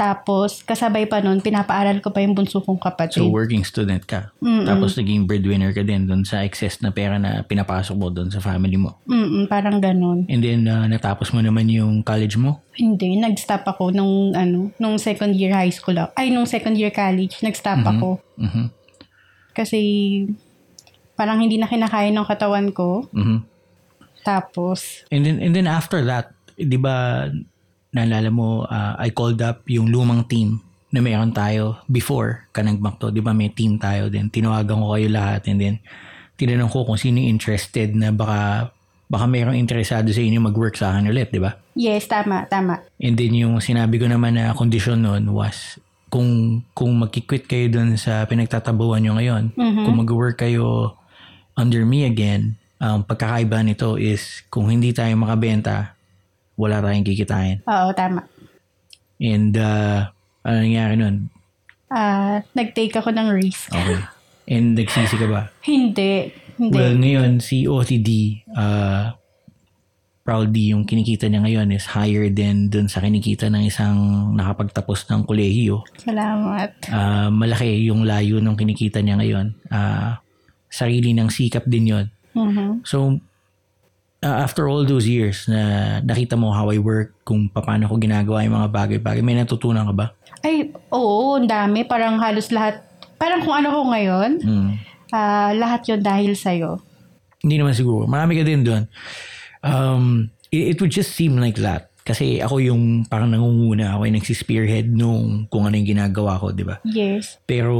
Tapos, 0.00 0.64
kasabay 0.64 1.04
pa 1.04 1.20
nun, 1.20 1.44
pinapaaral 1.44 2.00
ko 2.00 2.08
pa 2.08 2.24
yung 2.24 2.32
bunso 2.32 2.56
kong 2.58 2.80
So, 2.80 2.84
kapatid. 2.88 3.20
working 3.28 3.60
student 3.62 4.00
ka. 4.00 4.32
Mm-mm. 4.40 4.64
Tapos, 4.64 4.96
naging 4.96 5.28
breadwinner 5.28 5.70
ka 5.70 5.84
din 5.84 6.08
doon 6.08 6.24
sa 6.24 6.40
excess 6.40 6.80
na 6.80 6.88
pera 6.88 7.20
na 7.20 7.44
pinapasok 7.44 7.92
mo 7.92 8.08
doon 8.08 8.32
sa 8.32 8.40
family 8.40 8.80
mo. 8.80 8.96
Mm-mm, 9.04 9.44
parang 9.44 9.76
ganun. 9.76 10.24
And 10.24 10.40
then, 10.40 10.64
uh, 10.64 10.88
natapos 10.88 11.30
mo 11.30 11.44
naman 11.44 11.68
yung 11.68 12.00
college 12.00 12.40
mo. 12.40 12.64
Hindi, 12.72 13.12
nag-stop 13.14 13.68
ako 13.68 13.92
nung, 13.92 14.32
ano, 14.32 14.72
nung 14.76 14.96
second 14.96 15.36
year 15.36 15.52
high 15.52 15.68
school. 15.68 15.92
ako. 15.92 16.16
Ay, 16.16 16.32
nung 16.32 16.48
second 16.48 16.80
year 16.80 16.88
college, 16.90 17.36
nag-stop 17.38 17.84
Mhm. 17.84 17.90
ako. 17.90 18.08
Mhm. 18.40 18.64
Kasi, 19.52 19.80
parang 21.12 21.36
hindi 21.36 21.60
na 21.60 21.68
kinakaya 21.68 22.08
ng 22.08 22.24
katawan 22.24 22.72
ko. 22.72 23.04
Mhm. 23.12 23.44
Tapos, 24.20 25.04
And 25.08 25.22
then, 25.22 25.36
and 25.38 25.52
then 25.52 25.68
after 25.68 26.00
that, 26.02 26.32
di 26.56 26.76
ba, 26.76 27.28
naalala 27.90 28.30
mo, 28.30 28.64
uh, 28.64 28.94
I 28.96 29.10
called 29.10 29.40
up 29.40 29.66
yung 29.66 29.90
lumang 29.90 30.26
team 30.26 30.62
na 30.90 30.98
meron 30.98 31.30
tayo 31.30 31.78
before 31.86 32.46
ka 32.50 32.62
nagmakto. 32.62 33.10
Di 33.10 33.22
ba 33.22 33.30
may 33.30 33.50
team 33.50 33.78
tayo 33.78 34.10
din. 34.10 34.26
Tinawagan 34.26 34.78
ko 34.78 34.94
kayo 34.94 35.06
lahat 35.06 35.46
and 35.46 35.58
then 35.58 35.74
tinanong 36.34 36.70
ko 36.70 36.82
kung 36.82 36.98
sino 36.98 37.18
interested 37.18 37.94
na 37.94 38.10
baka 38.10 38.70
baka 39.06 39.26
mayroong 39.26 39.58
interesado 39.58 40.06
sa 40.08 40.22
inyo 40.22 40.38
mag-work 40.40 40.78
sa 40.78 40.94
akin 40.94 41.10
ulit, 41.10 41.30
di 41.30 41.42
ba? 41.42 41.58
yes, 41.74 42.06
tama, 42.06 42.46
tama. 42.46 42.78
And 42.96 43.18
then 43.18 43.34
yung 43.34 43.58
sinabi 43.58 43.98
ko 43.98 44.06
naman 44.06 44.38
na 44.38 44.54
condition 44.54 45.02
noon 45.02 45.30
was 45.30 45.78
kung 46.06 46.62
kung 46.72 46.94
magki-quit 46.96 47.46
kayo 47.46 47.66
dun 47.70 47.94
sa 47.94 48.22
pinagtatabuhan 48.26 49.02
nyo 49.02 49.18
ngayon, 49.18 49.44
Mhm. 49.54 49.82
kung 49.82 49.96
mag-work 49.98 50.38
kayo 50.38 50.94
under 51.54 51.82
me 51.82 52.06
again, 52.06 52.54
ang 52.78 53.02
pagkakaiba 53.02 53.62
nito 53.62 53.94
is 53.94 54.42
kung 54.46 54.70
hindi 54.70 54.90
tayo 54.90 55.10
makabenta, 55.14 55.98
wala 56.60 56.84
tayong 56.84 57.08
kikitain. 57.08 57.64
Oo, 57.64 57.96
tama. 57.96 58.28
And 59.16 59.56
uh, 59.56 60.12
ano 60.44 60.56
nangyari 60.60 61.00
nun? 61.00 61.32
Ah, 61.88 62.44
nag-take 62.52 62.94
ako 63.00 63.10
ng 63.10 63.28
risk. 63.32 63.72
Okay. 63.72 64.04
And 64.46 64.76
nagsisi 64.76 65.16
ka 65.16 65.26
ba? 65.26 65.48
Hindi. 65.66 66.30
Hindi. 66.60 66.76
Well, 66.76 67.00
ngayon, 67.00 67.40
si 67.40 67.64
OTD, 67.64 68.44
uh, 68.52 69.16
proudly 70.20 70.70
yung 70.70 70.84
kinikita 70.84 71.26
niya 71.26 71.42
ngayon 71.42 71.72
is 71.74 71.88
higher 71.90 72.28
than 72.30 72.68
dun 72.68 72.86
sa 72.86 73.00
kinikita 73.00 73.48
ng 73.48 73.66
isang 73.66 73.96
nakapagtapos 74.36 75.08
ng 75.10 75.26
kolehiyo. 75.26 75.82
Salamat. 75.98 76.70
Ah, 76.92 77.32
malaki 77.32 77.88
yung 77.88 78.04
layo 78.04 78.38
ng 78.38 78.54
kinikita 78.54 79.00
niya 79.00 79.18
ngayon. 79.18 79.56
Ah, 79.72 80.20
sarili 80.70 81.16
ng 81.16 81.32
sikap 81.32 81.66
din 81.66 81.90
yon. 81.90 82.06
Mhm. 82.36 82.86
So, 82.86 83.18
ah, 84.20 84.44
after 84.44 84.68
all 84.68 84.84
those 84.84 85.04
years 85.04 85.48
na 85.48 85.60
nakita 86.00 86.36
mo 86.36 86.52
how 86.52 86.68
I 86.68 86.78
work, 86.78 87.16
kung 87.24 87.48
paano 87.48 87.88
ko 87.88 87.96
ginagawa 87.96 88.44
yung 88.44 88.56
mga 88.56 88.68
bagay-bagay, 88.70 89.22
may 89.24 89.36
natutunan 89.36 89.88
ka 89.88 89.94
ba? 89.96 90.06
Ay, 90.40 90.72
oo, 90.88 91.36
ang 91.36 91.48
dami. 91.48 91.84
Parang 91.84 92.16
halos 92.20 92.48
lahat. 92.48 92.80
Parang 93.16 93.44
kung 93.44 93.52
ano 93.52 93.68
ko 93.72 93.80
ngayon, 93.88 94.30
Hmm. 94.40 94.70
ah, 95.12 95.52
lahat 95.52 95.84
yon 95.88 96.00
dahil 96.00 96.32
sa'yo. 96.32 96.80
Hindi 97.40 97.56
naman 97.56 97.72
siguro. 97.72 98.04
Marami 98.04 98.36
ka 98.36 98.44
din 98.44 98.64
doon. 98.64 98.84
Um, 99.60 100.28
it, 100.48 100.72
it 100.72 100.80
would 100.80 100.92
just 100.92 101.12
seem 101.12 101.36
like 101.36 101.56
that. 101.60 101.88
Kasi 102.00 102.40
ako 102.40 102.64
yung 102.64 103.04
parang 103.04 103.28
nangunguna, 103.28 103.92
ako 103.92 104.08
yung 104.08 104.16
nagsispearhead 104.16 104.88
nung 104.88 105.46
kung 105.52 105.68
ano 105.68 105.76
yung 105.76 105.88
ginagawa 105.96 106.40
ko, 106.40 106.48
di 106.48 106.64
ba? 106.64 106.80
Yes. 106.82 107.36
Pero, 107.44 107.76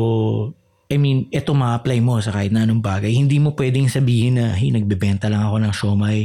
I 0.91 0.99
mean, 0.99 1.31
ito 1.31 1.55
ma-apply 1.55 2.03
mo 2.03 2.19
sa 2.19 2.35
kahit 2.35 2.51
na 2.51 2.67
anong 2.67 2.83
bagay. 2.83 3.15
Hindi 3.15 3.39
mo 3.39 3.55
pwedeng 3.55 3.87
sabihin 3.87 4.43
na, 4.43 4.59
hey, 4.59 4.75
nagbebenta 4.75 5.31
lang 5.31 5.47
ako 5.47 5.57
ng 5.63 5.73
siomay 5.73 6.21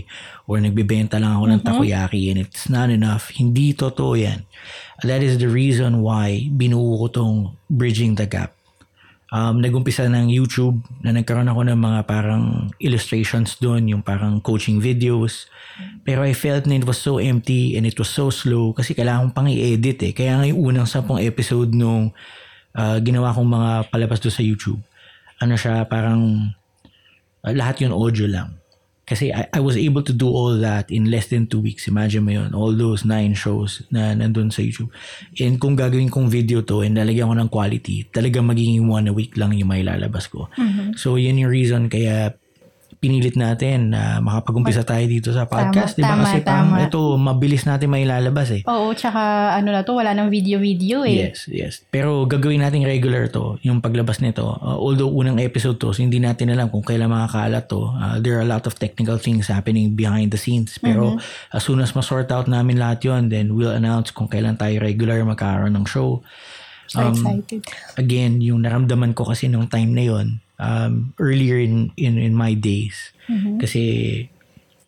or 0.50 0.58
nagbebenta 0.58 1.22
lang 1.22 1.38
ako 1.38 1.46
ng 1.54 1.62
takoyaki 1.62 2.34
and 2.34 2.42
it's 2.42 2.66
not 2.66 2.90
enough. 2.90 3.30
Hindi 3.30 3.78
totoo 3.78 4.18
yan. 4.18 4.42
That 5.06 5.22
is 5.22 5.38
the 5.38 5.46
reason 5.46 6.02
why 6.02 6.50
binuo 6.50 6.98
ko 7.06 7.08
tong 7.14 7.36
Bridging 7.70 8.18
the 8.18 8.26
Gap. 8.26 8.58
Um, 9.30 9.62
nagumpisa 9.62 10.10
ng 10.10 10.34
YouTube 10.34 10.82
na 11.06 11.14
nagkaroon 11.14 11.50
ako 11.50 11.62
ng 11.70 11.78
mga 11.78 12.00
parang 12.10 12.74
illustrations 12.82 13.62
doon, 13.62 13.86
yung 13.86 14.02
parang 14.02 14.42
coaching 14.42 14.82
videos. 14.82 15.46
Pero 16.02 16.26
I 16.26 16.34
felt 16.34 16.66
na 16.66 16.82
it 16.82 16.90
was 16.90 16.98
so 16.98 17.22
empty 17.22 17.78
and 17.78 17.86
it 17.86 18.02
was 18.02 18.10
so 18.10 18.34
slow 18.34 18.74
kasi 18.74 18.98
kailangan 18.98 19.30
kong 19.30 19.36
pang 19.38 19.50
i-edit 19.54 20.10
eh. 20.10 20.14
Kaya 20.18 20.42
nga 20.42 20.46
yung 20.50 20.74
unang 20.74 20.90
sampung 20.90 21.22
episode 21.22 21.70
nung 21.70 22.18
uh, 22.76 23.00
ginawa 23.00 23.32
kong 23.32 23.50
mga 23.50 23.72
palabas 23.90 24.20
doon 24.22 24.36
sa 24.36 24.44
YouTube, 24.44 24.82
ano 25.40 25.56
siya, 25.56 25.88
parang 25.88 26.52
uh, 27.42 27.54
lahat 27.56 27.88
yun 27.88 27.96
audio 27.96 28.28
lang. 28.28 28.60
Kasi 29.06 29.30
I, 29.30 29.46
I 29.54 29.62
was 29.62 29.78
able 29.78 30.02
to 30.02 30.10
do 30.10 30.26
all 30.26 30.58
that 30.66 30.90
in 30.90 31.14
less 31.14 31.30
than 31.30 31.46
two 31.46 31.62
weeks. 31.62 31.86
Imagine 31.86 32.26
mo 32.26 32.32
yun, 32.34 32.58
all 32.58 32.74
those 32.74 33.06
nine 33.06 33.38
shows 33.38 33.86
na 33.94 34.18
nandun 34.18 34.50
sa 34.50 34.66
YouTube. 34.66 34.90
And 35.38 35.62
kung 35.62 35.78
gagawin 35.78 36.10
kong 36.10 36.26
video 36.26 36.66
to 36.66 36.82
and 36.82 36.98
lalagyan 36.98 37.30
ko 37.30 37.38
ng 37.38 37.54
quality, 37.54 38.10
talaga 38.10 38.42
magiging 38.42 38.90
one 38.90 39.06
a 39.06 39.14
week 39.14 39.38
lang 39.38 39.54
yung 39.54 39.70
may 39.70 39.86
lalabas 39.86 40.26
ko. 40.26 40.50
So 40.98 41.22
yun 41.22 41.38
yung 41.38 41.54
reason 41.54 41.86
kaya 41.86 42.34
pinilit 43.06 43.38
natin 43.38 43.94
na 43.94 44.18
makapag-umpisa 44.18 44.82
tayo 44.82 45.06
dito 45.06 45.30
sa 45.30 45.46
podcast. 45.46 45.94
Tama, 45.94 46.02
di 46.02 46.02
ba? 46.02 46.10
tama, 46.10 46.24
Kasi 46.26 46.40
tama. 46.42 46.76
ito, 46.90 47.02
mabilis 47.22 47.70
natin 47.70 47.94
may 47.94 48.02
lalabas 48.02 48.50
eh. 48.50 48.66
Oo, 48.66 48.98
tsaka 48.98 49.54
ano 49.54 49.70
na 49.70 49.86
to, 49.86 49.94
wala 49.94 50.18
nang 50.18 50.34
video-video 50.34 51.06
eh. 51.06 51.30
Yes, 51.30 51.46
yes. 51.46 51.74
Pero 51.94 52.26
gagawin 52.26 52.66
natin 52.66 52.82
regular 52.82 53.30
to, 53.30 53.62
yung 53.62 53.78
paglabas 53.78 54.26
nito. 54.26 54.58
Uh, 54.58 54.74
although 54.74 55.14
unang 55.14 55.38
episode 55.38 55.78
to, 55.78 55.94
so 55.94 56.02
hindi 56.02 56.18
natin 56.18 56.50
alam 56.50 56.74
kung 56.74 56.82
kailan 56.82 57.14
makakalat 57.14 57.70
to. 57.70 57.94
Uh, 57.94 58.18
there 58.18 58.42
are 58.42 58.46
a 58.46 58.50
lot 58.50 58.66
of 58.66 58.74
technical 58.74 59.22
things 59.22 59.46
happening 59.46 59.94
behind 59.94 60.34
the 60.34 60.40
scenes. 60.42 60.82
Pero 60.82 61.22
as 61.54 61.62
soon 61.62 61.86
as 61.86 61.94
ma-sort 61.94 62.34
out 62.34 62.50
namin 62.50 62.82
lahat 62.82 63.06
yon 63.06 63.30
then 63.30 63.54
we'll 63.54 63.78
announce 63.78 64.10
kung 64.10 64.26
kailan 64.26 64.58
tayo 64.58 64.82
regular 64.82 65.22
magkakaroon 65.22 65.78
ng 65.78 65.86
show. 65.86 66.26
So 66.90 67.06
Um, 67.06 67.14
excited. 67.14 67.62
Again, 68.02 68.42
yung 68.42 68.66
naramdaman 68.66 69.14
ko 69.14 69.30
kasi 69.30 69.46
nung 69.46 69.70
time 69.70 69.94
na 69.94 70.06
yon 70.10 70.42
um, 70.60 71.14
earlier 71.20 71.60
in, 71.60 71.92
in, 71.96 72.18
in 72.18 72.34
my 72.34 72.54
days. 72.54 73.12
Mhm. 73.28 73.60
Kasi 73.60 73.82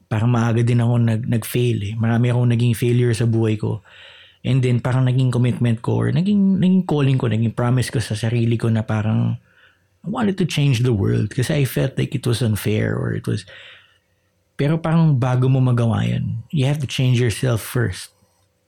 parang 0.07 0.31
maaga 0.31 0.63
din 0.63 0.79
ako 0.79 0.93
nag, 0.99 1.23
nag-fail 1.27 1.79
eh. 1.83 1.93
Marami 1.99 2.31
akong 2.31 2.49
naging 2.51 2.75
failure 2.75 3.11
sa 3.11 3.27
buhay 3.27 3.59
ko. 3.59 3.83
And 4.47 4.63
then 4.63 4.79
parang 4.79 5.03
naging 5.03 5.33
commitment 5.33 5.83
ko 5.83 6.07
or 6.07 6.07
naging, 6.15 6.63
naging 6.63 6.87
calling 6.87 7.19
ko, 7.19 7.27
naging 7.27 7.51
promise 7.51 7.91
ko 7.91 7.99
sa 7.99 8.15
sarili 8.15 8.55
ko 8.55 8.71
na 8.71 8.85
parang 8.85 9.35
I 10.05 10.07
wanted 10.07 10.39
to 10.39 10.47
change 10.47 10.87
the 10.87 10.95
world 10.95 11.35
kasi 11.35 11.51
I 11.51 11.63
felt 11.67 11.99
like 11.99 12.15
it 12.15 12.23
was 12.23 12.39
unfair 12.39 12.95
or 12.95 13.11
it 13.11 13.27
was... 13.27 13.43
Pero 14.57 14.79
parang 14.79 15.19
bago 15.19 15.51
mo 15.51 15.59
magawa 15.59 16.07
yun, 16.07 16.41
you 16.49 16.65
have 16.65 16.79
to 16.79 16.89
change 16.89 17.21
yourself 17.21 17.61
first. 17.61 18.09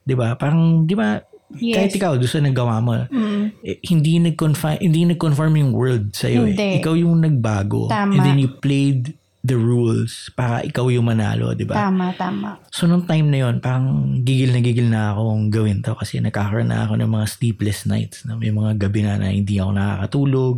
'Di 0.06 0.14
ba? 0.14 0.38
Parang, 0.38 0.86
di 0.86 0.94
ba, 0.94 1.18
Yes. 1.58 1.76
kahit 1.76 1.92
ikaw, 1.98 2.12
doon 2.14 2.30
sa 2.30 2.38
nagawa 2.38 2.78
mo, 2.78 2.94
Mm. 3.10 3.42
eh, 3.66 3.78
hindi 3.90 4.22
nag-conform, 4.22 4.78
hindi 4.78 5.02
nag-conform 5.10 5.52
yung 5.58 5.72
world 5.74 6.14
sa 6.14 6.30
iyo 6.30 6.46
eh. 6.46 6.78
Ikaw 6.78 6.94
yung 6.94 7.18
nagbago. 7.18 7.90
Tama. 7.90 8.14
And 8.14 8.22
then 8.22 8.38
you 8.38 8.54
played 8.62 9.18
the 9.40 9.56
rules 9.56 10.28
para 10.36 10.60
ikaw 10.60 10.92
yung 10.92 11.08
manalo, 11.08 11.56
di 11.56 11.64
ba? 11.64 11.88
Tama, 11.88 12.12
tama. 12.14 12.60
So 12.68 12.84
nung 12.84 13.08
time 13.08 13.32
na 13.32 13.48
yon, 13.48 13.64
parang 13.64 14.20
gigil 14.20 14.52
na 14.52 14.60
gigil 14.60 14.88
na 14.92 15.16
akong 15.16 15.48
gawin 15.48 15.80
to 15.80 15.96
kasi 15.96 16.20
nagkakaroon 16.20 16.68
na 16.68 16.84
ako 16.84 17.00
ng 17.00 17.10
mga 17.10 17.26
sleepless 17.26 17.88
nights. 17.88 18.28
Na 18.28 18.36
may 18.36 18.52
mga 18.52 18.76
gabi 18.76 19.00
na, 19.00 19.16
na 19.16 19.32
hindi 19.32 19.56
ako 19.56 19.70
nakakatulog. 19.72 20.54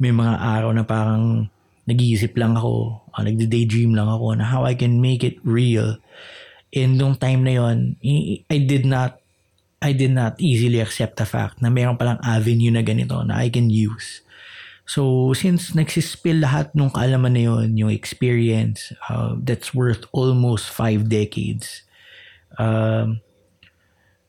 May 0.00 0.16
mga 0.16 0.34
araw 0.40 0.70
na 0.72 0.84
parang 0.88 1.46
nag-iisip 1.84 2.32
lang 2.40 2.56
ako, 2.56 3.04
uh, 3.12 3.22
nagde-daydream 3.22 3.92
lang 3.92 4.08
ako 4.08 4.34
na 4.34 4.48
how 4.48 4.64
I 4.64 4.74
can 4.74 4.98
make 4.98 5.22
it 5.22 5.36
real. 5.44 6.00
And 6.72 6.96
nung 6.96 7.20
time 7.20 7.44
na 7.44 7.52
yon, 7.60 8.00
I, 8.00 8.42
I 8.48 8.58
did 8.64 8.88
not 8.88 9.21
I 9.82 9.90
did 9.90 10.14
not 10.14 10.38
easily 10.38 10.78
accept 10.78 11.18
the 11.18 11.26
fact 11.26 11.58
na 11.58 11.68
mayroon 11.68 11.98
palang 11.98 12.22
avenue 12.22 12.70
na 12.70 12.86
ganito 12.86 13.18
na 13.26 13.42
I 13.42 13.50
can 13.50 13.66
use. 13.66 14.22
So, 14.86 15.30
since 15.34 15.74
nagsispill 15.74 16.42
lahat 16.42 16.74
nung 16.74 16.90
kaalaman 16.90 17.34
na 17.34 17.42
yun, 17.50 17.78
yung 17.78 17.90
experience 17.90 18.94
uh, 19.10 19.38
that's 19.38 19.74
worth 19.74 20.06
almost 20.10 20.70
five 20.70 21.06
decades, 21.06 21.86
um, 22.58 23.22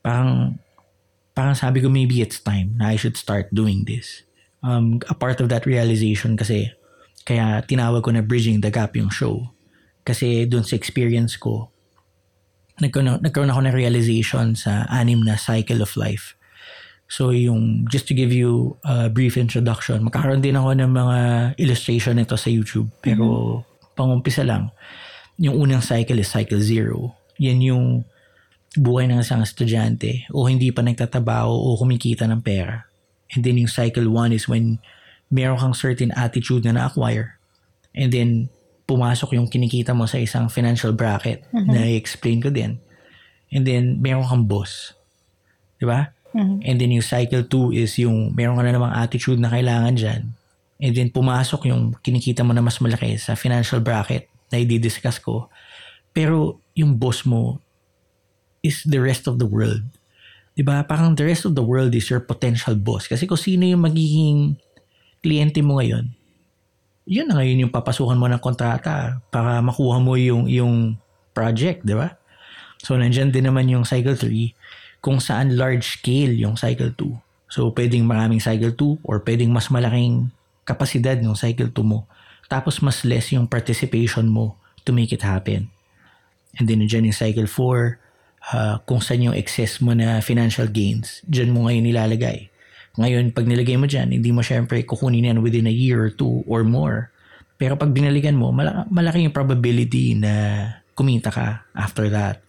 parang, 0.02 0.58
parang 1.34 1.58
sabi 1.58 1.82
ko 1.82 1.90
maybe 1.90 2.22
it's 2.22 2.38
time 2.38 2.78
na 2.78 2.94
I 2.94 2.96
should 2.96 3.18
start 3.18 3.50
doing 3.50 3.82
this. 3.86 4.22
Um, 4.62 5.02
a 5.10 5.14
part 5.14 5.42
of 5.42 5.50
that 5.50 5.66
realization 5.66 6.38
kasi, 6.38 6.70
kaya 7.26 7.66
tinawag 7.66 8.06
ko 8.06 8.14
na 8.14 8.22
Bridging 8.22 8.62
the 8.62 8.70
Gap 8.70 8.94
yung 8.94 9.10
show. 9.10 9.50
Kasi 10.06 10.46
dun 10.46 10.62
sa 10.62 10.78
experience 10.78 11.34
ko, 11.34 11.73
nagkaroon, 12.80 13.22
nagkaroon 13.22 13.52
ako 13.52 13.60
ng 13.66 13.74
realization 13.76 14.58
sa 14.58 14.86
anim 14.90 15.22
na 15.22 15.38
cycle 15.38 15.82
of 15.82 15.94
life. 15.94 16.34
So 17.06 17.30
yung, 17.30 17.86
just 17.92 18.08
to 18.08 18.14
give 18.16 18.32
you 18.32 18.80
a 18.82 19.12
brief 19.12 19.36
introduction, 19.36 20.02
magkakaroon 20.02 20.42
din 20.42 20.56
ako 20.56 20.74
ng 20.74 20.90
mga 20.90 21.18
illustration 21.60 22.16
nito 22.16 22.34
sa 22.34 22.48
YouTube. 22.48 22.90
Pero 23.04 23.62
pangumpisa 23.94 24.42
lang, 24.42 24.72
yung 25.38 25.60
unang 25.60 25.84
cycle 25.84 26.18
is 26.18 26.30
cycle 26.30 26.58
zero. 26.58 27.14
Yan 27.38 27.60
yung 27.62 27.84
buhay 28.74 29.06
ng 29.06 29.22
isang 29.22 29.42
estudyante 29.42 30.26
o 30.34 30.50
hindi 30.50 30.74
pa 30.74 30.82
nagtatrabaho 30.82 31.54
o 31.54 31.78
kumikita 31.78 32.26
ng 32.26 32.42
pera. 32.42 32.86
And 33.34 33.46
then 33.46 33.58
yung 33.58 33.70
cycle 33.70 34.10
one 34.10 34.34
is 34.34 34.50
when 34.50 34.82
meron 35.30 35.58
kang 35.58 35.74
certain 35.74 36.10
attitude 36.14 36.66
na 36.66 36.74
na-acquire. 36.74 37.38
And 37.94 38.10
then 38.10 38.50
pumasok 38.84 39.36
yung 39.36 39.48
kinikita 39.48 39.96
mo 39.96 40.04
sa 40.04 40.20
isang 40.20 40.52
financial 40.52 40.92
bracket 40.92 41.44
na 41.52 41.88
i-explain 41.88 42.40
ko 42.44 42.52
din. 42.52 42.76
And 43.48 43.64
then, 43.64 44.04
meron 44.04 44.28
kang 44.28 44.44
boss. 44.44 44.92
Di 45.80 45.88
ba? 45.88 46.14
Mhm. 46.34 46.66
And 46.66 46.76
then 46.82 46.90
yung 46.90 47.06
cycle 47.06 47.46
2 47.46 47.70
is 47.70 47.94
yung 48.02 48.34
meron 48.34 48.58
ka 48.58 48.66
na 48.66 48.74
namang 48.74 48.94
attitude 48.98 49.38
na 49.38 49.54
kailangan 49.54 49.94
dyan. 49.94 50.22
And 50.82 50.92
then 50.92 51.14
pumasok 51.14 51.70
yung 51.70 51.94
kinikita 52.02 52.42
mo 52.42 52.50
na 52.50 52.60
mas 52.60 52.82
malaki 52.82 53.14
sa 53.16 53.38
financial 53.38 53.78
bracket 53.78 54.26
na 54.50 54.58
i-discuss 54.58 55.22
ko. 55.22 55.46
Pero 56.10 56.58
yung 56.74 56.98
boss 56.98 57.22
mo 57.22 57.62
is 58.66 58.82
the 58.82 58.98
rest 58.98 59.30
of 59.30 59.38
the 59.38 59.46
world. 59.46 59.86
'Di 60.58 60.66
ba? 60.66 60.82
Parang 60.82 61.14
the 61.14 61.22
rest 61.22 61.46
of 61.46 61.54
the 61.54 61.62
world 61.62 61.94
is 61.94 62.10
your 62.10 62.18
potential 62.18 62.74
boss. 62.74 63.06
Kasi 63.06 63.30
kung 63.30 63.38
sino 63.38 63.62
yung 63.62 63.86
magiging 63.86 64.58
kliyente 65.22 65.62
mo 65.62 65.78
ngayon, 65.78 66.10
yun 67.04 67.28
na 67.28 67.40
ngayon 67.40 67.68
yung 67.68 67.72
papasukan 67.72 68.16
mo 68.16 68.26
ng 68.28 68.40
kontrata 68.40 69.20
para 69.28 69.60
makuha 69.60 70.00
mo 70.00 70.16
yung, 70.16 70.48
yung 70.48 70.96
project, 71.36 71.84
di 71.84 71.92
ba? 71.92 72.16
So, 72.80 72.96
nandyan 72.96 73.32
din 73.32 73.48
naman 73.48 73.68
yung 73.68 73.84
cycle 73.84 74.16
3 74.16 75.04
kung 75.04 75.20
saan 75.20 75.56
large 75.56 76.00
scale 76.00 76.32
yung 76.32 76.56
cycle 76.56 76.92
2. 76.96 77.52
So, 77.52 77.68
pwedeng 77.76 78.08
maraming 78.08 78.40
cycle 78.40 78.72
2 78.72 79.04
or 79.04 79.20
pwedeng 79.20 79.52
mas 79.52 79.68
malaking 79.68 80.32
kapasidad 80.64 81.20
ng 81.20 81.36
cycle 81.36 81.68
2 81.68 81.84
mo. 81.84 82.08
Tapos, 82.48 82.80
mas 82.80 83.04
less 83.04 83.32
yung 83.32 83.44
participation 83.48 84.28
mo 84.28 84.56
to 84.84 84.92
make 84.92 85.12
it 85.12 85.24
happen. 85.24 85.68
And 86.56 86.64
then, 86.64 86.80
nandyan 86.80 87.08
yung 87.12 87.16
cycle 87.16 87.48
4, 87.48 88.00
uh, 88.52 88.76
kung 88.88 89.04
saan 89.04 89.28
yung 89.28 89.36
excess 89.36 89.80
mo 89.80 89.92
na 89.92 90.24
financial 90.24 90.68
gains, 90.68 91.20
dyan 91.28 91.52
mo 91.52 91.68
ngayon 91.68 91.84
nilalagay. 91.84 92.48
Ngayon, 92.94 93.34
pag 93.34 93.46
nilagay 93.46 93.74
mo 93.74 93.90
dyan, 93.90 94.14
hindi 94.14 94.30
mo 94.30 94.40
syempre 94.40 94.86
kukunin 94.86 95.26
yan 95.34 95.42
within 95.42 95.66
a 95.66 95.74
year 95.74 95.98
or 95.98 96.10
two 96.14 96.46
or 96.46 96.62
more. 96.62 97.10
Pero 97.58 97.74
pag 97.74 97.90
binalikan 97.90 98.38
mo, 98.38 98.54
malaki, 98.54 98.86
malaki 98.90 99.18
yung 99.26 99.34
probability 99.34 100.14
na 100.14 100.32
kumita 100.94 101.30
ka 101.30 101.66
after 101.74 102.06
that. 102.10 102.42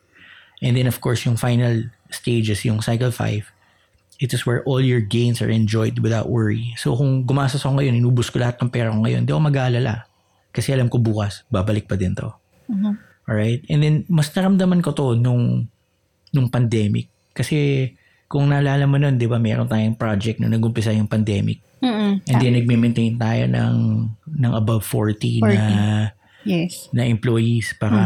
And 0.61 0.77
then 0.77 0.85
of 0.85 1.01
course, 1.01 1.25
yung 1.25 1.37
final 1.37 1.89
stages, 2.13 2.61
yung 2.65 2.81
cycle 2.85 3.09
5, 3.09 4.21
it 4.21 4.31
is 4.31 4.45
where 4.45 4.63
all 4.63 4.79
your 4.79 5.01
gains 5.01 5.41
are 5.41 5.51
enjoyed 5.51 5.99
without 5.99 6.29
worry. 6.29 6.73
So 6.77 6.95
kung 6.95 7.25
gumastos 7.25 7.65
ako 7.65 7.81
ngayon, 7.81 7.99
inubos 7.99 8.29
ko 8.29 8.39
lahat 8.39 8.61
ng 8.61 8.71
pera 8.71 8.93
ko 8.93 9.01
ngayon, 9.01 9.25
di 9.25 9.33
ako 9.33 9.41
mag-aalala. 9.49 10.05
Kasi 10.55 10.71
alam 10.71 10.87
ko 10.87 11.01
bukas, 11.01 11.43
babalik 11.51 11.89
pa 11.89 11.99
din 11.99 12.15
to. 12.15 12.31
Mhm. 12.71 12.95
Alright? 13.25 13.65
And 13.67 13.81
then, 13.81 13.95
mas 14.07 14.29
naramdaman 14.31 14.85
ko 14.85 14.93
to 14.93 15.17
nung, 15.17 15.67
nung 16.31 16.47
pandemic. 16.47 17.09
Kasi, 17.33 17.89
kung 18.35 18.51
naalala 18.51 18.83
mo 18.83 18.99
nun, 18.99 19.15
di 19.15 19.31
ba, 19.31 19.39
meron 19.39 19.63
tayong 19.63 19.95
project 19.95 20.43
nung 20.43 20.51
nag-umpisa 20.51 20.91
yung 20.91 21.07
pandemic. 21.07 21.63
Mm-mm. 21.79 22.19
And 22.19 22.35
then, 22.35 22.59
nag-maintain 22.59 23.15
tayo 23.15 23.47
ng, 23.47 23.75
ng 24.27 24.51
above 24.51 24.83
40, 24.83 25.39
40. 25.39 25.55
na 25.55 26.11
Yes. 26.45 26.91
na 26.93 27.07
employees 27.07 27.73
para 27.73 27.97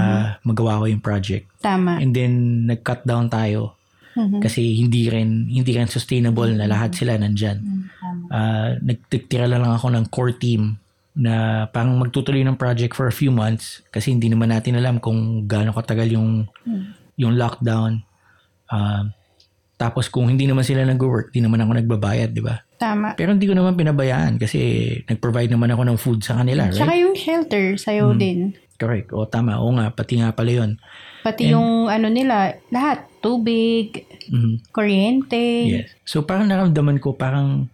magawa 0.48 0.80
ko 0.80 0.86
yung 0.88 1.02
project. 1.02 1.50
Tama. 1.60 1.98
And 1.98 2.14
then, 2.14 2.32
nag-cut 2.70 3.04
down 3.04 3.28
tayo 3.28 3.74
Mhm. 4.16 4.40
kasi 4.40 4.80
hindi 4.80 5.10
rin, 5.10 5.50
hindi 5.50 5.74
rin 5.74 5.90
sustainable 5.90 6.54
na 6.54 6.70
lahat 6.70 6.94
sila 6.94 7.18
nandyan. 7.18 7.60
Tama. 8.00 8.24
Uh, 8.32 8.70
nagtitira 8.80 9.50
lang 9.50 9.66
ako 9.66 9.92
ng 9.92 10.06
core 10.08 10.38
team 10.38 10.78
na 11.20 11.66
pang 11.74 12.00
magtutuloy 12.00 12.46
ng 12.46 12.56
project 12.56 12.96
for 12.96 13.10
a 13.10 13.16
few 13.16 13.28
months 13.28 13.84
kasi 13.92 14.16
hindi 14.16 14.32
naman 14.32 14.56
natin 14.56 14.80
alam 14.80 15.02
kung 15.04 15.44
gaano 15.44 15.76
katagal 15.76 16.08
yung 16.08 16.48
yung 17.20 17.36
lockdown. 17.36 18.08
Um, 18.72 19.12
tapos 19.80 20.12
kung 20.12 20.28
hindi 20.28 20.44
naman 20.44 20.62
sila 20.62 20.84
nag-work, 20.84 21.32
di 21.32 21.40
naman 21.40 21.64
ako 21.64 21.72
nagbabayad, 21.80 22.36
di 22.36 22.44
ba? 22.44 22.60
Tama. 22.76 23.16
Pero 23.16 23.32
hindi 23.32 23.48
ko 23.48 23.56
naman 23.56 23.74
pinabayaan 23.74 24.36
kasi 24.36 24.60
nag-provide 25.08 25.48
naman 25.48 25.72
ako 25.72 25.82
ng 25.88 25.98
food 25.98 26.20
sa 26.20 26.36
kanila, 26.36 26.68
Tsaka 26.68 26.92
right? 26.92 27.00
yung 27.00 27.16
shelter, 27.16 27.80
sa'yo 27.80 28.12
Mm. 28.12 28.20
din. 28.20 28.40
Correct. 28.76 29.12
O 29.12 29.24
tama. 29.24 29.60
O 29.60 29.72
nga, 29.72 29.88
pati 29.90 30.20
nga 30.20 30.32
pala 30.32 30.52
yun. 30.54 30.72
Pati 31.20 31.48
yung 31.48 31.88
ano 31.88 32.08
nila, 32.08 32.60
lahat. 32.68 33.08
Tubig, 33.20 34.04
Mhm. 34.28 34.72
kuryente. 34.72 35.44
Yes. 35.68 35.92
So 36.04 36.24
parang 36.24 36.48
naramdaman 36.48 37.00
ko 37.00 37.12
parang 37.12 37.68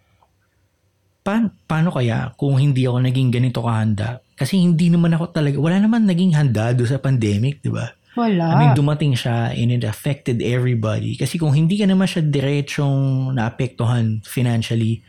pa- 1.22 1.50
paano 1.66 1.90
kaya 1.90 2.30
kung 2.34 2.54
hindi 2.54 2.86
ako 2.86 3.02
naging 3.02 3.30
ganito 3.30 3.62
kahanda? 3.62 4.22
Kasi 4.34 4.58
hindi 4.58 4.90
naman 4.90 5.10
ako 5.10 5.32
talaga, 5.32 5.56
wala 5.56 5.78
naman 5.78 6.04
naging 6.04 6.34
handa 6.34 6.70
do 6.70 6.84
sa 6.84 6.98
pandemic, 6.98 7.58
di 7.60 7.70
ba? 7.70 7.95
Wala. 8.16 8.46
I 8.48 8.54
mean, 8.64 8.72
dumating 8.72 9.12
siya 9.12 9.52
and 9.52 9.76
it 9.76 9.84
affected 9.84 10.40
everybody. 10.40 11.20
Kasi 11.20 11.36
kung 11.36 11.52
hindi 11.52 11.76
ka 11.76 11.84
naman 11.84 12.08
siya 12.08 12.24
diretsong 12.24 13.30
naapektuhan 13.36 14.24
financially, 14.24 15.04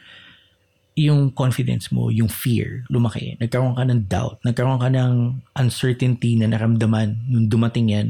yung 0.98 1.32
confidence 1.32 1.93
mo, 1.93 2.12
yung 2.12 2.28
fear, 2.28 2.84
lumaki. 2.91 3.39
Nagkaroon 3.39 3.78
ka 3.78 3.86
ng 3.88 4.12
doubt. 4.12 4.43
Nagkaroon 4.43 4.82
ka 4.82 4.89
ng 4.91 5.13
uncertainty 5.56 6.36
na 6.36 6.52
naramdaman 6.52 7.15
nung 7.32 7.48
dumating 7.48 7.88
yan. 7.93 8.08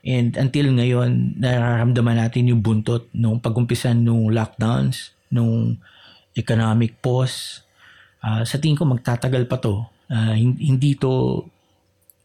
And 0.00 0.32
until 0.38 0.72
ngayon, 0.72 1.36
nararamdaman 1.36 2.16
natin 2.16 2.48
yung 2.48 2.64
buntot 2.64 3.10
nung 3.12 3.42
pagumpisan 3.42 4.00
nung 4.00 4.32
lockdowns, 4.32 5.12
nung 5.28 5.82
economic 6.32 6.96
pause. 7.04 7.60
Ah, 8.24 8.46
sa 8.46 8.56
tingin 8.56 8.78
ko 8.78 8.88
magtatagal 8.88 9.44
pa 9.44 9.60
to. 9.60 9.84
Hin- 10.08 10.56
hindi 10.56 10.96
to 10.96 11.44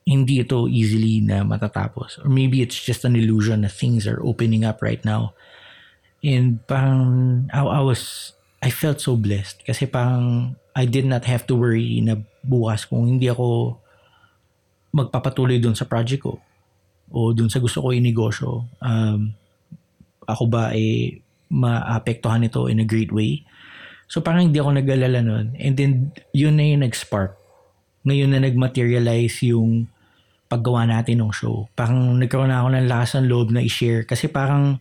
hindi 0.06 0.38
ito 0.38 0.70
easily 0.70 1.18
na 1.20 1.42
matatapos. 1.42 2.22
Or 2.22 2.30
maybe 2.30 2.62
it's 2.62 2.78
just 2.78 3.04
an 3.04 3.18
illusion 3.18 3.66
na 3.66 3.70
things 3.74 4.06
are 4.06 4.22
opening 4.22 4.62
up 4.62 4.86
right 4.86 5.02
now. 5.02 5.34
And 6.22 6.62
parang 6.70 7.50
I, 7.50 7.66
I 7.66 7.82
was, 7.82 8.34
I 8.62 8.70
felt 8.70 9.02
so 9.02 9.18
blessed 9.18 9.66
kasi 9.66 9.90
parang 9.90 10.56
I 10.78 10.86
did 10.86 11.10
not 11.10 11.26
have 11.26 11.50
to 11.50 11.58
worry 11.58 12.02
na 12.06 12.22
bukas 12.46 12.86
kung 12.86 13.18
hindi 13.18 13.34
ako 13.34 13.78
magpapatuloy 14.94 15.58
dun 15.58 15.76
sa 15.76 15.90
project 15.90 16.24
ko 16.24 16.38
o 17.10 17.34
dun 17.34 17.50
sa 17.50 17.58
gusto 17.58 17.82
ko 17.82 17.90
inegosyo. 17.90 18.70
Um, 18.82 19.34
ako 20.26 20.50
ba 20.50 20.74
eh 20.74 21.22
maapektuhan 21.50 22.46
ito 22.46 22.70
in 22.70 22.82
a 22.82 22.88
great 22.88 23.10
way? 23.10 23.42
So 24.06 24.22
parang 24.22 24.50
hindi 24.50 24.62
ako 24.62 24.78
nag-alala 24.78 25.22
nun. 25.26 25.58
And 25.58 25.74
then 25.74 26.14
yun 26.30 26.62
na 26.62 26.66
yung 26.70 26.86
nag-spark. 26.86 27.38
Ngayon 28.06 28.38
na 28.38 28.46
nag-materialize 28.46 29.42
yung 29.50 29.90
paggawa 30.46 30.86
natin 30.86 31.22
ng 31.22 31.34
show. 31.34 31.66
Parang 31.74 32.18
nagkaroon 32.18 32.50
na 32.54 32.62
ako 32.62 32.70
ng 32.74 32.88
lakas 32.90 33.12
ng 33.18 33.28
loob 33.30 33.50
na 33.50 33.66
i-share 33.66 34.06
kasi 34.06 34.30
parang 34.30 34.78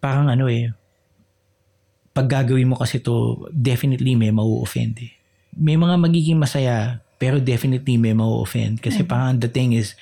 parang 0.00 0.28
ano 0.28 0.46
eh 0.46 0.70
pag 2.16 2.28
gagawin 2.28 2.72
mo 2.72 2.80
kasi 2.80 3.04
to 3.04 3.44
definitely 3.52 4.16
may 4.16 4.32
mau-offend 4.32 4.96
eh. 5.04 5.12
May 5.56 5.76
mga 5.76 6.00
magiging 6.00 6.40
masaya 6.40 7.04
pero 7.20 7.40
definitely 7.40 8.00
may 8.00 8.16
mau-offend 8.16 8.80
kasi 8.80 9.04
parang 9.04 9.36
the 9.36 9.48
thing 9.48 9.76
is 9.76 9.96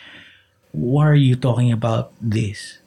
why 0.70 1.06
are 1.06 1.18
you 1.18 1.34
talking 1.34 1.74
about 1.74 2.14
this? 2.22 2.78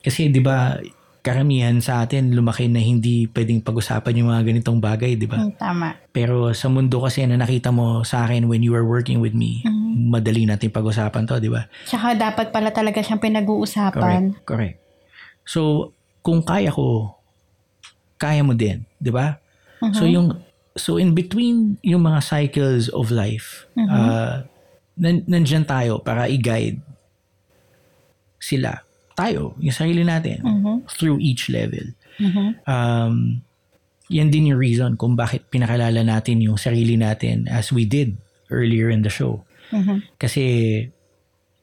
Kasi 0.00 0.32
'di 0.32 0.40
ba 0.40 0.80
karamihan 1.22 1.78
sa 1.78 2.02
atin 2.02 2.34
lumaki 2.34 2.66
na 2.66 2.82
hindi 2.82 3.30
pwedeng 3.30 3.62
pag-usapan 3.62 4.18
yung 4.18 4.28
mga 4.34 4.42
ganitong 4.42 4.82
bagay, 4.82 5.14
'di 5.14 5.30
ba? 5.30 5.38
Mm, 5.38 5.54
Tama. 5.54 5.88
Pero 6.10 6.50
sa 6.50 6.66
mundo 6.66 6.98
kasi 6.98 7.22
na 7.30 7.38
nakita 7.38 7.70
mo 7.70 8.02
sa 8.02 8.26
akin 8.26 8.50
when 8.50 8.60
you 8.60 8.74
were 8.74 8.82
working 8.82 9.22
with 9.22 9.32
me, 9.32 9.62
madali 10.10 10.44
natin 10.44 10.74
pag-usapan 10.74 11.24
to, 11.30 11.38
di 11.38 11.48
ba? 11.48 11.70
Tsaka 11.86 12.18
dapat 12.18 12.50
pala 12.50 12.74
talaga 12.74 12.98
siyang 13.00 13.22
pinag-uusapan. 13.22 14.34
Correct. 14.34 14.44
Correct. 14.44 14.76
So, 15.46 15.90
kung 16.26 16.42
kaya 16.42 16.74
ko, 16.74 17.14
kaya 18.18 18.42
mo 18.42 18.54
din, 18.54 18.82
di 18.98 19.10
ba? 19.10 19.38
So, 19.94 20.06
yung, 20.06 20.38
so 20.78 20.94
in 20.94 21.10
between 21.10 21.82
yung 21.82 22.06
mga 22.06 22.22
cycles 22.22 22.86
of 22.94 23.10
life, 23.10 23.66
uh, 23.74 24.46
nan, 24.94 25.26
nandyan 25.26 25.66
tayo 25.66 25.98
para 25.98 26.30
i-guide 26.30 26.78
sila. 28.38 28.82
Tayo, 29.14 29.54
yung 29.58 29.74
sarili 29.74 30.02
natin, 30.02 30.40
Mhm. 30.40 30.88
through 30.88 31.18
each 31.18 31.48
level. 31.48 31.92
Mhm. 32.12 32.60
um, 32.66 33.40
yan 34.06 34.28
din 34.28 34.52
yung 34.52 34.60
reason 34.60 34.94
kung 34.94 35.16
bakit 35.16 35.48
pinakalala 35.48 36.04
natin 36.04 36.38
yung 36.38 36.60
sarili 36.60 36.94
natin 36.94 37.48
as 37.48 37.72
we 37.72 37.82
did 37.82 38.20
earlier 38.48 38.92
in 38.92 39.00
the 39.00 39.08
show. 39.08 39.40
Mhm. 39.70 40.04
Kasi 40.18 40.44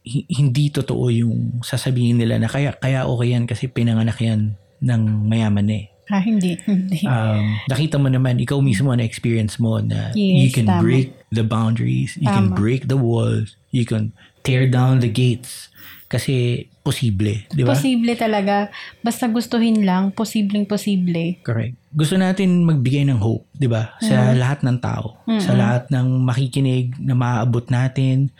hi- 0.01 0.25
hindi 0.27 0.69
totoo 0.69 1.13
yung 1.13 1.61
sasabihin 1.61 2.17
nila 2.17 2.41
na 2.41 2.49
kaya, 2.49 2.73
kaya 2.73 3.05
okay 3.05 3.29
yan 3.29 3.45
kasi 3.45 3.69
pinanganak 3.69 4.17
yan 4.17 4.57
ng 4.81 5.01
mayaman 5.23 5.69
eh. 5.69 5.85
Ah, 6.09 6.17
hindi. 6.17 6.57
Hindi. 6.65 7.05
Um, 7.05 7.61
nakita 7.69 8.01
mo 8.01 8.09
naman, 8.09 8.41
ikaw 8.41 8.57
mismo 8.57 8.89
na 8.89 9.05
experience 9.05 9.61
mo 9.61 9.77
na 9.77 10.09
you 10.17 10.49
Yes, 10.49 10.57
can 10.57 10.65
tama. 10.65 10.81
break 10.81 11.13
the 11.29 11.45
boundaries, 11.45 12.17
you 12.17 12.25
can 12.25 12.49
Tama. 12.49 12.57
break 12.57 12.89
the 12.89 12.97
walls, 12.97 13.53
you 13.69 13.85
can 13.85 14.09
tear 14.41 14.65
down 14.65 15.05
the 15.05 15.07
gates 15.07 15.69
kasi 16.09 16.65
posible, 16.81 17.45
di 17.53 17.61
ba? 17.61 17.77
Posible 17.77 18.17
talaga. 18.17 18.73
Basta 19.05 19.29
gustuhin 19.29 19.85
lang, 19.85 20.09
posibleng 20.09 20.65
posible. 20.65 21.37
Correct. 21.45 21.77
Gusto 21.93 22.17
natin 22.17 22.65
magbigay 22.65 23.05
ng 23.05 23.21
hope, 23.21 23.45
'di 23.53 23.69
ba? 23.69 23.93
Sa 24.01 24.33
lahat 24.33 24.65
ng 24.65 24.81
tao, 24.81 25.21
sa 25.37 25.53
lahat 25.53 25.93
ng 25.93 26.25
makikinig 26.25 26.97
na 26.97 27.13
maaabot 27.13 27.69
natin, 27.69 28.33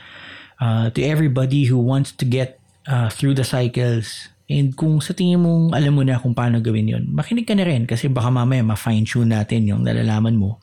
uh, 0.57 0.89
to 0.89 0.99
everybody 1.05 1.69
who 1.69 1.77
wants 1.77 2.09
to 2.09 2.25
get 2.25 2.57
uh, 2.89 3.13
through 3.13 3.37
the 3.37 3.45
cycles. 3.45 4.33
And 4.49 4.73
kung 4.73 4.97
sa 4.97 5.13
tingin 5.13 5.45
mong 5.45 5.77
alam 5.77 5.93
mo 5.93 6.01
na 6.01 6.17
kung 6.17 6.33
paano 6.33 6.57
gawin 6.57 6.89
'yon, 6.89 7.05
makinig 7.13 7.45
ka 7.45 7.53
na 7.53 7.69
rin 7.69 7.85
kasi 7.85 8.09
baka 8.09 8.33
mamaya 8.33 8.65
ma-fine 8.65 9.05
tune 9.05 9.29
natin 9.29 9.69
yung 9.69 9.85
nalalaman 9.85 10.33
mo. 10.33 10.57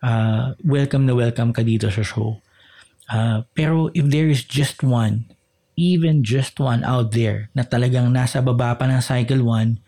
Uh, 0.00 0.56
welcome 0.64 1.04
na 1.04 1.12
welcome 1.12 1.52
ka 1.52 1.60
dito 1.60 1.92
sa 1.92 2.00
show. 2.00 2.40
Uh, 3.12 3.44
pero 3.52 3.92
if 3.92 4.08
there 4.08 4.32
is 4.32 4.48
just 4.48 4.80
one, 4.80 5.28
even 5.82 6.22
just 6.22 6.62
one 6.62 6.86
out 6.86 7.10
there 7.10 7.50
na 7.58 7.66
talagang 7.66 8.14
nasa 8.14 8.38
baba 8.38 8.78
pa 8.78 8.86
ng 8.86 9.02
cycle 9.02 9.42
1 9.42 9.82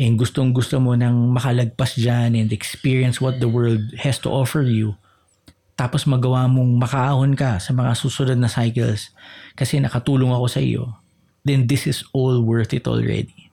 and 0.00 0.16
gustong 0.16 0.56
gusto 0.56 0.80
mo 0.80 0.96
nang 0.96 1.30
makalagpas 1.36 2.00
dyan 2.00 2.32
and 2.34 2.50
experience 2.50 3.20
what 3.20 3.38
the 3.38 3.46
world 3.46 3.84
has 4.00 4.16
to 4.18 4.32
offer 4.32 4.64
you, 4.64 4.96
tapos 5.76 6.06
magawa 6.08 6.46
mong 6.48 6.80
makaahon 6.80 7.32
ka 7.36 7.60
sa 7.60 7.70
mga 7.76 7.92
susunod 7.94 8.38
na 8.38 8.50
cycles 8.50 9.14
kasi 9.54 9.78
nakatulong 9.78 10.32
ako 10.32 10.46
sa 10.50 10.62
iyo, 10.62 10.96
then 11.44 11.68
this 11.68 11.86
is 11.86 12.02
all 12.10 12.42
worth 12.42 12.74
it 12.74 12.88
already. 12.90 13.50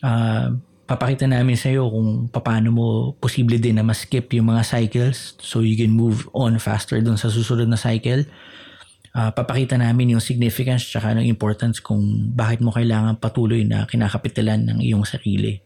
Uh, 0.00 0.56
papakita 0.88 1.28
namin 1.28 1.56
sa 1.56 1.68
iyo 1.68 1.84
kung 1.92 2.32
paano 2.32 2.68
mo 2.72 2.86
posible 3.20 3.60
din 3.60 3.76
na 3.76 3.84
ma-skip 3.84 4.32
yung 4.32 4.48
mga 4.48 4.64
cycles 4.64 5.36
so 5.36 5.60
you 5.60 5.76
can 5.76 5.92
move 5.92 6.24
on 6.32 6.56
faster 6.56 6.96
dun 7.04 7.20
sa 7.20 7.28
susunod 7.28 7.68
na 7.68 7.76
cycle. 7.76 8.24
Uh, 9.18 9.34
papakita 9.34 9.74
namin 9.74 10.14
yung 10.14 10.22
significance 10.22 10.86
tsaka 10.94 11.10
ng 11.18 11.26
importance 11.26 11.82
kung 11.82 12.30
bakit 12.38 12.62
mo 12.62 12.70
kailangan 12.70 13.18
patuloy 13.18 13.66
na 13.66 13.82
kinakapitalan 13.82 14.62
ng 14.62 14.78
iyong 14.78 15.02
sarili. 15.02 15.58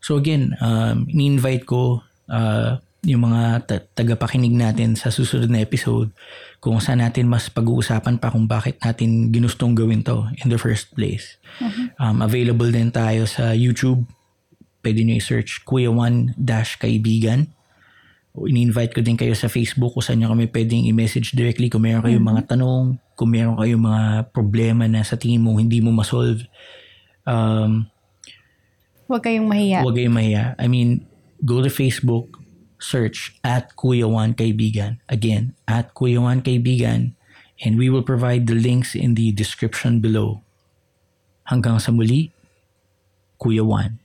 So 0.00 0.16
again, 0.16 0.56
um, 0.64 1.04
ni-invite 1.12 1.68
ko 1.68 2.00
uh, 2.32 2.80
yung 3.04 3.28
mga 3.28 3.42
ta- 3.68 3.84
tagapakinig 4.00 4.56
natin 4.56 4.96
sa 4.96 5.12
susunod 5.12 5.52
na 5.52 5.60
episode 5.60 6.08
kung 6.56 6.80
saan 6.80 7.04
natin 7.04 7.28
mas 7.28 7.52
pag-uusapan 7.52 8.16
pa 8.16 8.32
kung 8.32 8.48
bakit 8.48 8.80
natin 8.80 9.28
ginustong 9.28 9.76
gawin 9.76 10.00
to 10.00 10.24
in 10.40 10.48
the 10.48 10.56
first 10.56 10.88
place. 10.96 11.36
Mm-hmm. 11.60 12.00
Um, 12.00 12.24
available 12.24 12.72
din 12.72 12.88
tayo 12.88 13.28
sa 13.28 13.52
YouTube. 13.52 14.08
Pwede 14.80 15.04
nyo 15.04 15.20
i-search 15.20 15.68
Kuya 15.68 15.92
One 15.92 16.32
Ini-invite 18.34 18.98
ko 18.98 19.00
din 19.00 19.14
kayo 19.14 19.30
sa 19.38 19.46
Facebook 19.46 19.94
kung 19.94 20.02
saan 20.02 20.18
nyo 20.18 20.34
kami 20.34 20.50
pwedeng 20.50 20.90
i-message 20.90 21.38
directly 21.38 21.70
kung 21.70 21.86
meron 21.86 22.02
kayong 22.02 22.26
mga 22.26 22.42
tanong, 22.50 22.98
kung 23.14 23.30
meron 23.30 23.54
kayong 23.54 23.84
mga 23.86 24.04
problema 24.34 24.90
na 24.90 25.06
sa 25.06 25.14
tingin 25.14 25.38
mo 25.38 25.54
hindi 25.54 25.78
mo 25.78 25.94
masolve. 25.94 26.42
Um, 27.22 27.86
Huwag 29.06 29.22
kayong 29.22 29.46
mahiya. 29.46 29.86
Huwag 29.86 29.94
kayong 29.94 30.16
mahiya. 30.18 30.44
I 30.58 30.66
mean, 30.66 31.06
go 31.46 31.62
to 31.62 31.70
Facebook, 31.70 32.42
search 32.82 33.38
at 33.46 33.72
Kuya 33.78 34.10
Juan 34.10 34.34
Kaibigan. 34.34 34.98
Again, 35.06 35.54
at 35.70 35.94
Kuya 35.94 36.18
Juan 36.18 36.42
Kaibigan. 36.42 37.14
And 37.62 37.78
we 37.78 37.86
will 37.86 38.02
provide 38.02 38.50
the 38.50 38.58
links 38.58 38.98
in 38.98 39.14
the 39.14 39.30
description 39.30 40.02
below. 40.02 40.42
Hanggang 41.46 41.78
sa 41.78 41.94
muli, 41.94 42.34
Kuya 43.38 43.62
Juan. 43.62 44.03